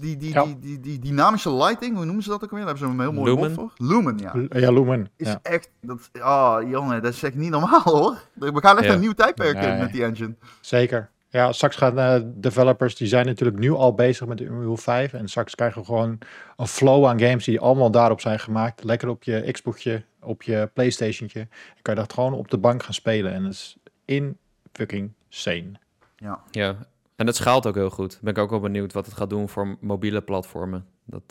[0.00, 0.44] Die, die, Ja.
[0.44, 2.58] die, die, die dynamische lighting, hoe noemen ze dat ook weer?
[2.64, 3.54] Daar hebben ze een heel mooi Lumen?
[3.54, 3.86] woord voor.
[3.86, 4.58] Lumen, ja.
[4.60, 5.10] ja, Lumen.
[5.16, 5.38] Is Ja.
[5.42, 5.70] echt...
[5.80, 8.18] Dat, ah, jongen, dat is echt niet normaal, hoor.
[8.34, 8.92] We gaan echt Ja.
[8.92, 10.34] een nieuw tijdperk in met die engine.
[10.60, 11.10] Zeker.
[11.28, 15.12] Ja, straks gaan eh, developers, die zijn natuurlijk nu al bezig met de Unreal 5.
[15.12, 16.18] En straks krijgen we gewoon
[16.56, 18.84] een flow aan games die allemaal daarop zijn gemaakt.
[18.84, 21.38] Lekker op je Xboxje, op je Playstationtje.
[21.50, 23.32] Dan kan je dat gewoon op de bank gaan spelen.
[23.32, 24.36] En dat is in
[24.72, 25.72] fucking sane.
[26.16, 26.40] Ja.
[26.50, 26.76] Ja,
[27.16, 28.18] en het schaalt ook heel goed.
[28.22, 30.86] Ben ik ook wel benieuwd wat het gaat doen voor mobiele platformen.
[31.04, 31.22] Dat,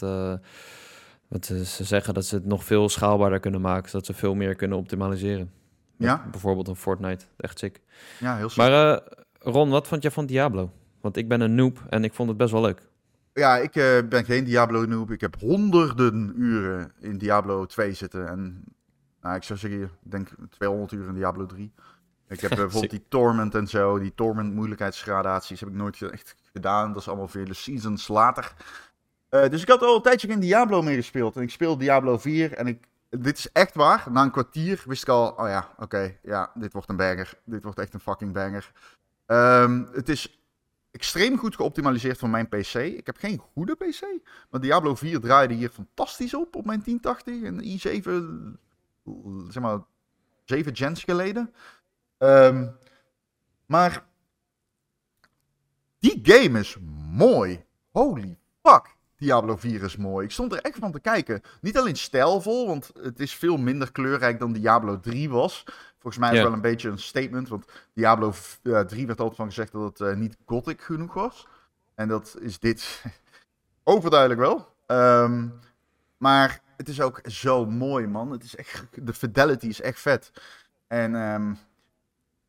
[1.34, 4.36] dat eh, ze zeggen dat ze het nog veel schaalbaarder kunnen maken, zodat ze veel
[4.36, 5.52] meer kunnen optimaliseren.
[5.96, 6.28] Met Ja?
[6.32, 7.82] Bijvoorbeeld een Fortnite, echt sick.
[8.20, 8.58] Ja, heel sick.
[8.58, 9.08] Maar eh,
[9.40, 10.72] Ron, wat vond jij van Diablo?
[11.02, 12.82] Want ik ben een noob en ik vond het best wel leuk.
[13.34, 13.72] Ja, ik
[14.10, 15.12] ben geen Diablo noob.
[15.12, 18.28] Ik heb honderden uren in Diablo 2 zitten.
[18.28, 18.64] En
[19.22, 21.74] nou, ik zou zeggen, ik denk 200 uur in Diablo 3.
[22.34, 26.36] Ik heb eh, bijvoorbeeld die Torment en zo, die Torment moeilijkheidsgradaties heb ik nooit echt
[26.52, 26.94] gedaan.
[26.94, 28.54] Dat is allemaal vele seasons later.
[29.30, 31.36] Eh, dus ik had al een tijdje geen Diablo meer gespeeld.
[31.36, 34.06] En ik speel Diablo 4 en ik, dit is echt waar.
[34.10, 37.34] Na een kwartier wist ik al, oh ja, oké, ja, dit wordt een banger.
[37.46, 38.72] Dit wordt echt een fucking banger.
[39.26, 40.44] Ehm, het is
[40.92, 42.74] extreem goed geoptimaliseerd voor mijn PC.
[42.74, 44.02] Ik heb geen goede PC,
[44.50, 48.12] maar Diablo 4 draaide hier fantastisch op op mijn 1080 en i7,
[49.50, 49.80] zeg maar,
[50.44, 51.54] 7 gens geleden.
[52.24, 52.68] Ehm,
[53.66, 54.06] maar
[56.00, 56.78] die game is
[57.12, 57.66] mooi.
[57.92, 58.96] Holy fuck.
[59.18, 60.26] Diablo 4 is mooi.
[60.26, 61.42] Ik stond er echt van te kijken.
[61.62, 65.64] Niet alleen stijlvol, want het is veel minder kleurrijk dan Diablo 3 was.
[66.00, 69.38] Volgens mij is wel een beetje een statement, want Diablo v- eh, 3 werd altijd
[69.38, 71.48] van gezegd dat het eh, niet gothic genoeg was.
[71.96, 73.04] En dat is dit
[73.84, 74.68] overduidelijk wel.
[74.86, 75.48] Ehm,
[76.18, 78.32] maar het is ook zo mooi, man.
[78.32, 80.32] Het is echt, de fidelity is echt vet.
[80.88, 81.54] En ehm,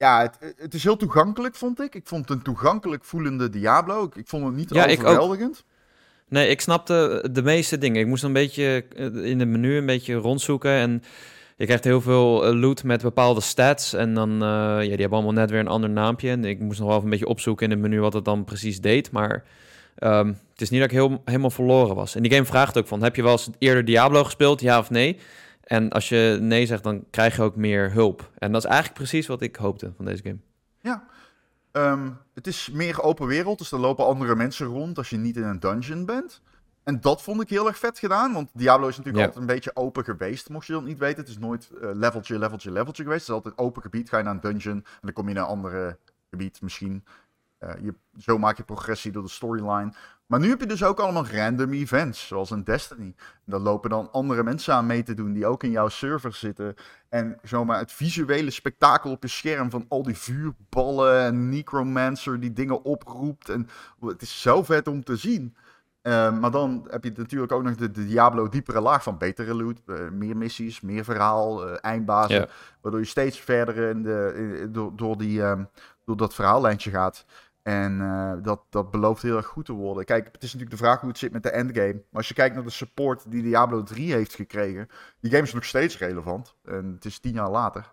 [0.05, 1.95] Ja, het, het is heel toegankelijk, vond ik.
[1.95, 4.05] Ik vond het een toegankelijk voelende Diablo.
[4.05, 5.07] Ik, ik vond het niet Ja, ik ook.
[5.07, 5.65] overweldigend.
[6.29, 8.01] Nee, ik snapte de meeste dingen.
[8.01, 10.71] Ik moest een beetje eh, in het menu een beetje rondzoeken.
[10.71, 11.03] En
[11.57, 13.93] je krijgt heel veel eh, loot met bepaalde stats.
[13.93, 16.31] En dan, eh, ja, die hebben allemaal net weer een ander naampje.
[16.31, 18.45] En ik moest nog wel even een beetje opzoeken in het menu wat het dan
[18.45, 19.11] precies deed.
[19.11, 19.45] Maar
[19.99, 22.15] ehm, het is niet dat ik heel, helemaal verloren was.
[22.15, 24.91] En die game vraagt ook van, heb je wel eens eerder Diablo gespeeld, ja of
[24.91, 25.19] nee?
[25.65, 28.31] En als je nee zegt, dan krijg je ook meer hulp.
[28.39, 30.39] En dat is eigenlijk precies wat ik hoopte van deze game.
[30.81, 31.05] Ja.
[31.73, 35.37] Ehm, het is meer open wereld, dus er lopen andere mensen rond als je niet
[35.37, 36.41] in een dungeon bent.
[36.83, 39.31] En dat vond ik heel erg vet gedaan, want Diablo is natuurlijk Ja.
[39.31, 41.19] altijd een beetje open geweest, mocht je dat niet weten.
[41.19, 43.21] Het is nooit eh, leveltje, leveltje, leveltje geweest.
[43.27, 45.43] Het is altijd open gebied, ga je naar een dungeon en dan kom je naar
[45.43, 45.99] een ander
[46.31, 47.05] gebied misschien.
[47.67, 49.93] Eh, je, zo maak je progressie door de storyline.
[50.27, 53.15] Maar nu heb je dus ook allemaal random events, zoals in Destiny.
[53.17, 56.33] En daar lopen dan andere mensen aan mee te doen die ook in jouw server
[56.33, 56.75] zitten.
[57.09, 62.53] En zomaar het visuele spektakel op je scherm van al die vuurballen en Necromancer die
[62.53, 63.49] dingen oproept.
[63.49, 63.69] En
[64.01, 65.57] het is zo vet om te zien.
[66.03, 69.55] Eh, maar dan heb je natuurlijk ook nog de, de Diablo diepere laag van betere
[69.55, 72.37] loot, eh, meer missies, meer verhaal, eh, eindbazen.
[72.81, 75.65] Waardoor je steeds verder in de, in- door, door, die, ehm,
[76.05, 77.25] door dat verhaallijntje gaat.
[77.65, 80.05] En eh, dat, dat belooft heel erg goed te worden.
[80.05, 81.93] Kijk, het is natuurlijk de vraag hoe het zit met de endgame.
[81.93, 84.89] Maar als je kijkt naar de support die Diablo 3 heeft gekregen,
[85.21, 86.55] die game is nog steeds relevant.
[86.65, 87.93] En het is tien jaar later.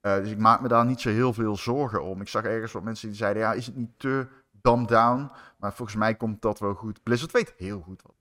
[0.00, 2.20] Eh, dus ik maak me daar niet zo heel veel zorgen om.
[2.20, 5.30] Ik zag ergens wat mensen die zeiden, ja, is het niet te dumbed down?
[5.56, 7.02] Maar volgens mij komt dat wel goed.
[7.02, 8.14] Blizzard weet heel goed wat.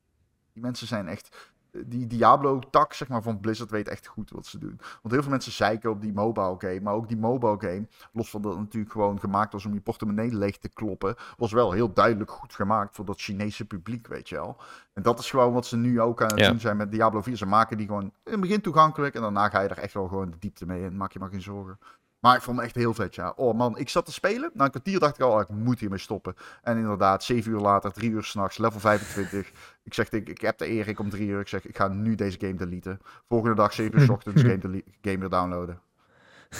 [0.54, 1.51] Die mensen zijn echt...
[1.86, 4.76] Die Diablo-tak zeg maar, van Blizzard weet echt goed wat ze doen.
[4.78, 6.80] Want heel veel mensen zeiken op die mobile game.
[6.82, 9.82] Maar ook die mobile game, los van dat het natuurlijk gewoon gemaakt was om je
[9.82, 14.30] portemonnee leeg te kloppen, was wel heel duidelijk goed gemaakt voor dat Chinese publiek, weet
[14.30, 14.58] je wel.
[14.94, 16.50] En dat is gewoon wat ze nu ook aan het Ja.
[16.50, 17.38] doen zijn met Diablo 4.
[17.38, 20.08] Ze maken die gewoon in het begin toegankelijk en daarna ga je er echt wel
[20.08, 20.98] gewoon de diepte mee in.
[20.98, 21.80] Maak je maar geen zorgen.
[22.22, 23.34] Maar ik vond het echt heel vet, ja.
[23.36, 24.50] Oh man, ik zat te spelen.
[24.54, 26.36] Na een kwartier dacht ik al, oh, ik moet hiermee stoppen.
[26.64, 29.52] En inderdaad, zeven uur later, drie uur s'nachts, level 25.
[29.84, 31.40] Ik zeg, ik, ik heb de eer, ik om drie uur.
[31.40, 33.00] Ik zeg, ik ga nu deze game deleten.
[33.28, 35.80] Volgende dag, zeven uur s ochtends, game, dele- game weer downloaden.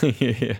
[0.18, 0.54] ja,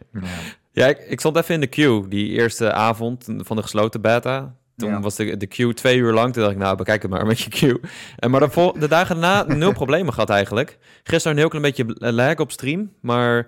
[0.71, 4.55] ja ik, ik stond even in de queue die eerste avond van de gesloten beta.
[4.77, 5.01] Toen Ja.
[5.01, 6.33] was de, de queue twee uur lang.
[6.33, 7.81] Toen dacht ik, nou, bekijk het maar met je queue.
[8.17, 10.79] En maar de, vol- de dagen daarna nul problemen gehad eigenlijk.
[11.03, 12.93] Gisteren een heel klein beetje lag op stream.
[13.01, 13.47] Maar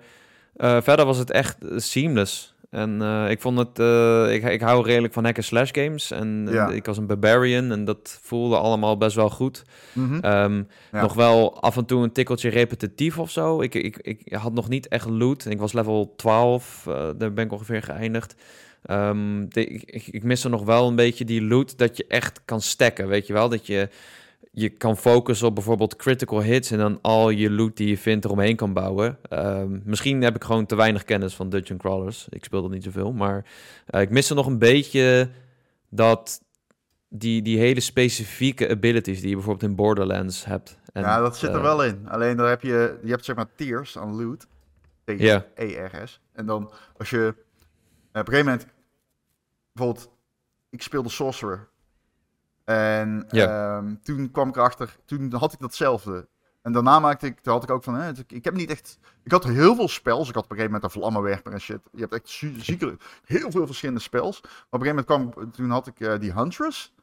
[0.55, 2.53] eh, verder was het echt seamless.
[2.69, 3.79] En eh, ik vond het...
[3.79, 6.11] eh, ik, ik hou redelijk van hack slash games.
[6.11, 6.67] En, Ja.
[6.69, 7.71] en ik was een barbarian.
[7.71, 9.63] En dat voelde allemaal best wel goed.
[9.93, 10.19] Mhm.
[10.19, 11.01] Ehm, Ja.
[11.01, 13.61] Nog wel af en toe een tikkeltje repetitief of zo.
[13.61, 15.45] Ik, ik, ik had nog niet echt loot.
[15.45, 18.35] Ik was level 12, eh, daar ben ik ongeveer geëindigd.
[18.85, 22.41] Ehm, de, ik, ik, ik miste nog wel een beetje die loot dat je echt
[22.45, 23.49] kan stacken, weet je wel?
[23.49, 23.89] Dat je,
[24.57, 28.25] je kan focussen op bijvoorbeeld critical hits en dan al je loot die je vindt
[28.25, 29.17] eromheen kan bouwen.
[29.29, 32.27] Ehm, misschien heb ik gewoon te weinig kennis van dungeon crawlers.
[32.29, 33.45] Ik speel dat niet zoveel, maar
[33.85, 35.29] eh, ik miste nog een beetje
[35.89, 36.41] dat
[37.09, 40.79] die, die hele specifieke abilities die je bijvoorbeeld in Borderlands hebt.
[40.93, 42.07] En, ja, dat zit er eh, wel in.
[42.09, 44.47] Alleen daar heb je, je hebt zeg maar tiers aan loot.
[45.05, 45.45] Ja.
[45.55, 46.21] T-E-R-S.
[46.33, 47.35] En dan als je op
[48.11, 48.67] een gegeven moment,
[49.71, 50.09] bijvoorbeeld,
[50.69, 51.67] ik speelde Sorcerer.
[52.65, 53.77] En Ja.
[53.77, 56.27] ehm, toen kwam ik erachter, toen had ik datzelfde.
[56.61, 59.31] En daarna maakte ik, toen had ik ook van, hè, ik- heb niet echt, ik
[59.31, 60.29] had heel veel spels.
[60.29, 61.79] Ik had op een gegeven moment een vlammenwerper en shit.
[61.91, 64.41] Je hebt echt zieke, heel veel verschillende spels.
[64.41, 66.93] Maar op een gegeven moment kwam, toen had ik eh, die Huntress.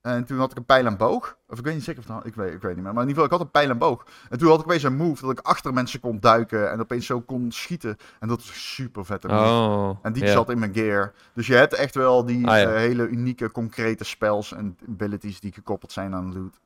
[0.00, 1.36] En toen had ik een pijl en boog.
[1.48, 2.92] Of ik weet niet zeker of het, ik weet, ik weet niet meer.
[2.94, 4.06] Maar in ieder geval, ik had een pijl en boog.
[4.30, 6.70] En toen had ik opeens een move dat ik achter mensen kon duiken.
[6.70, 7.96] En opeens zo kon schieten.
[8.20, 9.24] En dat was super vet.
[9.24, 11.12] Oh, En die zat in mijn gear.
[11.34, 12.68] Dus je hebt echt wel die Ah, ja.
[12.70, 16.60] eh, hele unieke, concrete spells en abilities die gekoppeld zijn aan loot.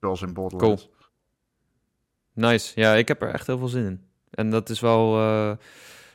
[0.00, 0.88] Zoals in Borderlands.
[2.32, 2.80] Nice.
[2.80, 4.00] Ja, ik heb er echt heel veel zin in.
[4.30, 5.56] En dat is wel eh,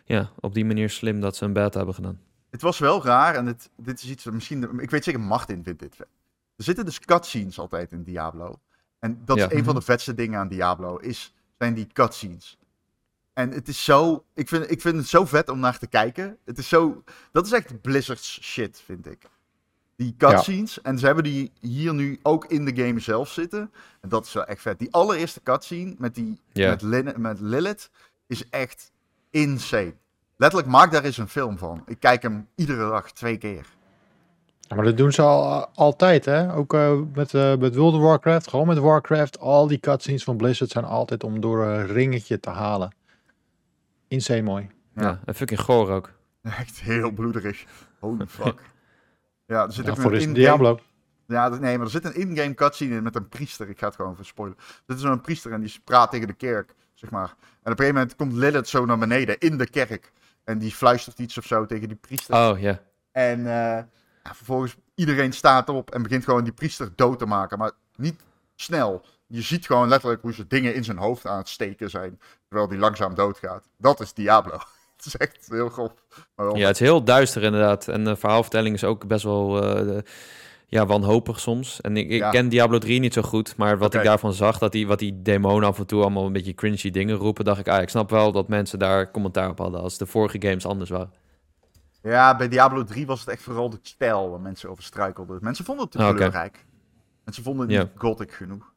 [0.06, 2.20] ja, op die manier slim dat ze een beta hebben gedaan.
[2.50, 4.80] Het was wel raar en het, dit is iets misschien...
[4.80, 6.08] Ik weet zeker, Martin vindt dit vet.
[6.56, 8.60] Er zitten dus cutscenes altijd in Diablo.
[9.00, 9.50] En dat Ja.
[9.50, 12.58] is een van de vetste dingen aan Diablo, is, zijn die cutscenes.
[13.34, 14.26] En het is zo...
[14.34, 16.38] Ik vind, ik vind het zo vet om naar te kijken.
[16.46, 17.04] Het is zo...
[17.32, 19.30] Dat is echt Blizzard's shit, vind ik.
[19.96, 20.82] Die cutscenes.
[20.82, 23.72] En ze hebben die hier nu ook in de game zelf zitten.
[24.02, 24.80] En dat is wel echt vet.
[24.80, 27.90] Die allereerste cutscene met, die, met, Lin- met Lilith
[28.28, 28.92] is echt
[29.30, 29.96] insane.
[30.38, 31.84] Letterlijk, maak daar eens een film van.
[31.86, 33.66] Ik kijk hem iedere dag twee keer.
[34.68, 36.54] Ja, maar dat doen ze al, altijd, hè?
[36.54, 39.40] Ook eh, met, eh, met World of Warcraft, gewoon met Warcraft.
[39.40, 42.96] Al die cutscenes van Blizzard zijn altijd om door een ringetje te halen.
[44.08, 44.70] Insane mooi.
[44.96, 45.20] Ja, Ja.
[45.26, 46.12] en fucking goor ook.
[46.60, 47.66] Echt heel bloederig.
[48.00, 48.62] Holy fuck.
[49.46, 50.34] Ja, er zit Ja, ook voor een.
[50.34, 50.80] Diablo.
[51.28, 53.70] Ja, nee, maar er zit een in-game cutscene in met een priester.
[53.70, 54.58] Ik ga het gewoon verspoilen.
[54.88, 57.28] Er is zo'n priester en die praat tegen de kerk, zeg maar.
[57.30, 60.12] En op een gegeven moment komt Lilith zo naar beneden in de kerk.
[60.44, 62.36] En die fluistert iets of zo tegen die priester.
[62.36, 62.80] Oh, ja.
[63.12, 63.84] En eh,
[64.26, 67.58] ja, vervolgens iedereen staat op en begint gewoon die priester dood te maken.
[67.58, 68.22] Maar niet
[68.56, 69.02] snel.
[69.28, 72.20] Je ziet gewoon letterlijk hoe ze dingen in zijn hoofd aan het steken zijn.
[72.48, 73.64] Terwijl die langzaam doodgaat.
[73.78, 74.58] Dat is Diablo.
[74.96, 75.92] Het is echt heel grof.
[76.36, 77.88] Wel- Ja, het is heel duister inderdaad.
[77.88, 79.98] En de verhaalvertelling is ook best wel eh,
[80.68, 81.82] ja, wanhopig soms.
[81.82, 82.30] En ik, ik Ja.
[82.30, 85.22] ken Diablo 3 niet zo goed, maar wat ik daarvan zag, dat die, wat die
[85.22, 88.10] demonen af en toe allemaal een beetje cringy dingen roepen, dacht ik, ah, ik snap
[88.10, 91.12] wel dat mensen daar commentaar op hadden als de vorige games anders waren.
[92.12, 95.38] Ja, bij Diablo 3 was het echt vooral de stijl waar mensen over struikelden.
[95.42, 96.66] Mensen vonden het te Ah, kleurrijk.
[97.24, 98.74] Mensen vonden het niet gothic genoeg.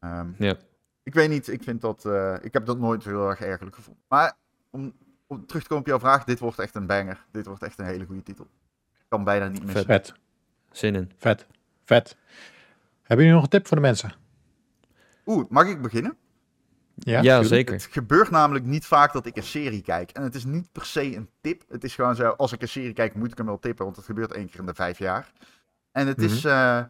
[0.00, 0.54] Ehm, Ja.
[1.02, 2.04] Ik weet niet, ik vind dat...
[2.04, 4.02] eh, ik heb dat nooit heel erg ergerlijk gevonden.
[4.08, 4.36] Maar
[4.70, 4.92] om,
[5.26, 7.26] om terug te komen op jouw vraag, dit wordt echt een banger.
[7.30, 8.44] Dit wordt echt een hele goede titel.
[8.98, 9.84] Ik kan bijna niet missen.
[9.84, 10.14] Vet,
[10.70, 11.12] Zin in.
[11.16, 11.46] vet,
[11.84, 12.16] vet.
[13.02, 14.12] Hebben jullie nog een tip voor de mensen?
[15.26, 16.16] Oeh, mag ik beginnen?
[16.98, 17.74] Ja, zeker.
[17.74, 20.10] Het gebeurt namelijk niet vaak dat ik een serie kijk.
[20.10, 21.62] En het is niet per se een tip.
[21.68, 23.84] Het is gewoon zo, als ik een serie kijk, moet ik hem wel tippen.
[23.84, 25.32] Want het gebeurt één keer in de vijf jaar.
[25.92, 26.84] En het is eh, eh,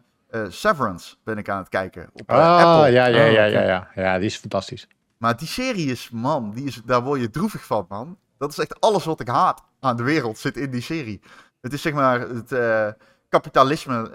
[0.49, 2.09] Severance, ben ik aan het kijken.
[2.13, 2.91] Op eh, Ah, Apple.
[2.91, 3.87] ja, ja, Oh, ja, ja, ja.
[3.95, 4.87] Ja, die is fantastisch.
[5.17, 8.17] Maar die serie is, man, die is, daar word je droevig van, man.
[8.37, 11.21] Dat is echt alles wat ik haat aan de wereld zit in die serie.
[11.61, 12.87] Het is zeg maar het eh,
[13.29, 14.11] kapitalisme,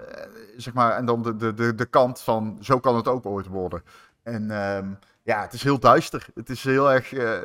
[0.57, 3.47] zeg maar, en dan de, de, de, de kant van zo kan het ook ooit
[3.47, 3.83] worden.
[4.23, 4.87] En ehm,
[5.25, 6.27] ja, het is heel duister.
[6.33, 7.41] Het is heel erg eh,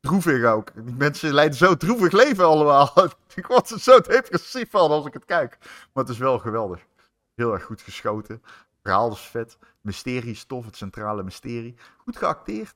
[0.00, 0.72] droevig ook.
[0.84, 2.92] Die mensen leiden zo droevig leven allemaal.
[3.34, 5.58] ik word er zo depressief van als ik het kijk.
[5.60, 6.86] Maar het is wel geweldig.
[7.34, 8.34] Heel erg goed geschoten.
[8.44, 9.58] Het verhaal is vet.
[9.80, 11.74] Mysterie is tof, het centrale mysterie.
[11.96, 12.74] Goed geacteerd.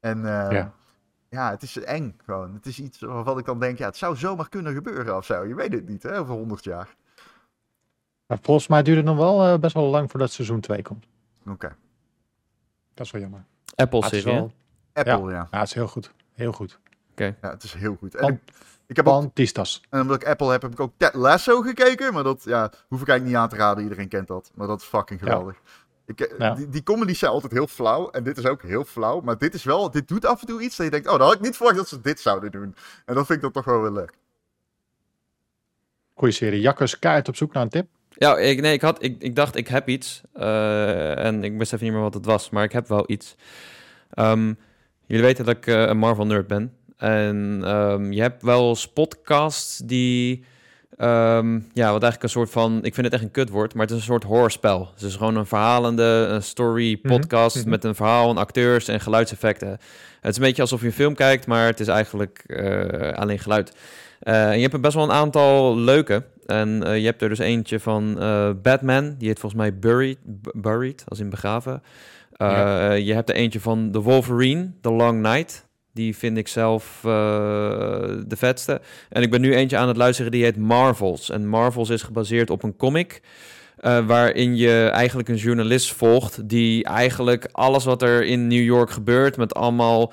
[0.00, 0.72] En eh, Ja.
[1.28, 1.50] ja.
[1.50, 2.54] het is eng gewoon.
[2.54, 5.44] Het is iets waarvan ik dan denk, ja, het zou zomaar kunnen gebeuren of zo.
[5.44, 6.96] Je weet het niet, hè, over 100 jaar.
[8.26, 11.06] Maar volgens mij duurt het nog wel eh, best wel lang voordat seizoen 2 komt.
[11.46, 11.76] Oké.
[12.94, 13.44] Dat is wel jammer.
[13.74, 14.52] Apple-serie, Ah, wel,
[15.14, 15.48] Apple, ja.
[15.50, 16.10] ja, het is heel goed.
[16.34, 16.78] Heel goed.
[17.14, 17.34] ja.
[17.40, 18.14] het is heel goed.
[18.14, 18.40] En Pan- ik,
[18.86, 19.32] ik heb ook,
[19.90, 22.12] en omdat ik Apple heb, heb ik ook Ted Lasso gekeken.
[22.12, 23.82] Maar dat ja, hoef ik eigenlijk niet aan te raden.
[23.82, 24.50] Iedereen kent dat.
[24.54, 25.26] Maar dat is fucking Ja.
[25.26, 25.56] geweldig.
[26.06, 26.54] Ik, eh, Ja.
[26.54, 28.10] die, die comedies zijn altijd heel flauw.
[28.10, 29.20] En dit is ook heel flauw.
[29.20, 31.26] Maar dit is wel, dit doet af en toe iets dat je denkt, oh, dat
[31.26, 32.74] had ik niet verwacht dat ze dit zouden doen.
[33.04, 34.12] En dat vind ik dan toch wel weer leuk.
[36.14, 36.60] Goeie serie.
[36.60, 37.88] Jakkers kaart op zoek naar een tip.
[38.16, 40.20] Ja, ik, nee, ik, had, ik, ik dacht, ik heb iets.
[40.32, 43.34] eh, en ik wist even niet meer wat het was, maar ik heb wel iets.
[44.10, 44.52] Ehm,
[45.06, 46.72] jullie weten dat ik eh, een Marvel-nerd ben.
[46.96, 50.44] En ehm, je hebt wel eens podcasts die...
[50.96, 52.76] ehm, ja, wat eigenlijk een soort van...
[52.82, 54.88] Ik vind het echt een kutwoord, maar het is een soort hoorspel.
[54.94, 57.68] Het is gewoon een verhalende een story Mhm, podcast mhm.
[57.68, 59.68] met een verhaal en acteurs en geluidseffecten.
[60.20, 63.38] Het is een beetje alsof je een film kijkt, maar het is eigenlijk eh, alleen
[63.38, 63.72] geluid.
[64.24, 66.22] Eh, je hebt er best wel een aantal leuke.
[66.46, 69.14] En eh, je hebt er dus eentje van eh, Batman.
[69.18, 70.18] Die heet volgens mij Buried,
[70.52, 71.82] Buried als in begraven.
[72.36, 72.92] Ja.
[72.92, 75.66] Je hebt er eentje van The Wolverine, The Long Night.
[75.92, 78.80] Die vind ik zelf de vetste.
[79.08, 81.30] En ik ben nu eentje aan het luisteren die heet Marvels.
[81.30, 83.22] En Marvels is gebaseerd op een comic.
[84.06, 86.48] waarin je eigenlijk een journalist volgt.
[86.48, 89.36] die eigenlijk alles wat er in New York gebeurt.
[89.36, 90.12] met allemaal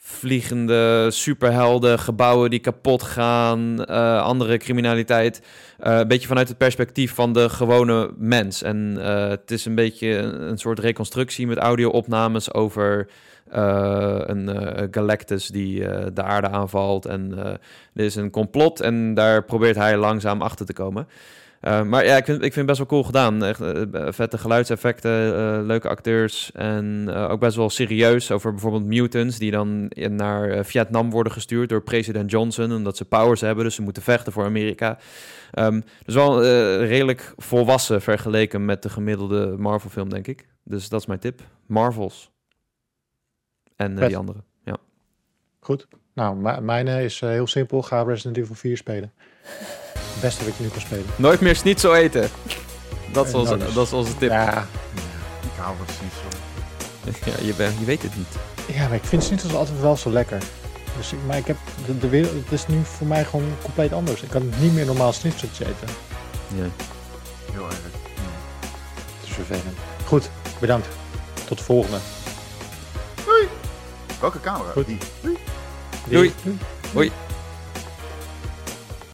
[0.00, 5.42] vliegende superhelden, gebouwen die kapot gaan, eh, andere criminaliteit.
[5.78, 8.62] eh, een beetje vanuit het perspectief van de gewone mens.
[8.62, 13.08] En eh, het is een beetje een, soort reconstructie met audio-opnames over
[13.50, 14.48] een
[14.90, 15.80] Galactus die
[16.12, 17.06] de aarde aanvalt.
[17.06, 17.38] En
[17.94, 21.08] er is een complot en daar probeert hij langzaam achter te komen.
[21.60, 23.44] Eh, maar ja, ik vind, ik vind het best wel cool gedaan.
[23.44, 23.82] Echt eh,
[24.12, 26.52] vette geluidseffecten, eh, leuke acteurs.
[26.52, 29.38] En eh, ook best wel serieus over bijvoorbeeld mutants...
[29.38, 32.72] die dan naar eh, Vietnam worden gestuurd door president Johnson...
[32.72, 34.98] omdat ze powers hebben, dus ze moeten vechten voor Amerika.
[35.52, 36.48] Ehm, dus wel eh,
[36.88, 40.46] redelijk volwassen vergeleken met de gemiddelde Marvel-film, denk ik.
[40.64, 41.40] Dus dat is mijn tip.
[41.66, 42.30] Marvels.
[43.76, 44.38] En eh, die andere.
[44.64, 44.76] Ja.
[45.60, 45.88] Goed.
[46.14, 47.82] Nou, m- mijne is eh, heel simpel.
[47.82, 49.12] Ga Resident Evil 4 spelen.
[50.18, 51.04] Het beste wat ik nu kan spelen.
[51.16, 52.30] Nooit meer schnitzel eten.
[53.12, 54.30] Dat is, Eh, onze, dat is onze tip.
[54.30, 54.66] Ja,
[55.42, 56.26] Ik hou van Sniesel.
[57.24, 58.26] Ja, je, je weet het niet.
[58.66, 60.42] ja, maar ik vind Snitzels altijd wel zo lekker.
[60.96, 61.56] Dus ik, maar ik heb
[61.86, 64.22] de, de wereld, het is nu voor mij gewoon compleet anders.
[64.22, 65.88] Ik kan niet meer normaal snitseltje eten.
[66.54, 66.64] Ja.
[67.52, 67.74] Heel erg.
[69.20, 69.76] Het is vervelend.
[70.06, 70.88] Goed, bedankt.
[71.44, 71.98] Tot de volgende.
[74.20, 74.70] Welke camera?
[74.72, 74.86] Goed.
[74.86, 74.98] Die.
[75.20, 75.38] Doei.
[76.04, 76.58] Doei.
[76.92, 77.12] Hoi.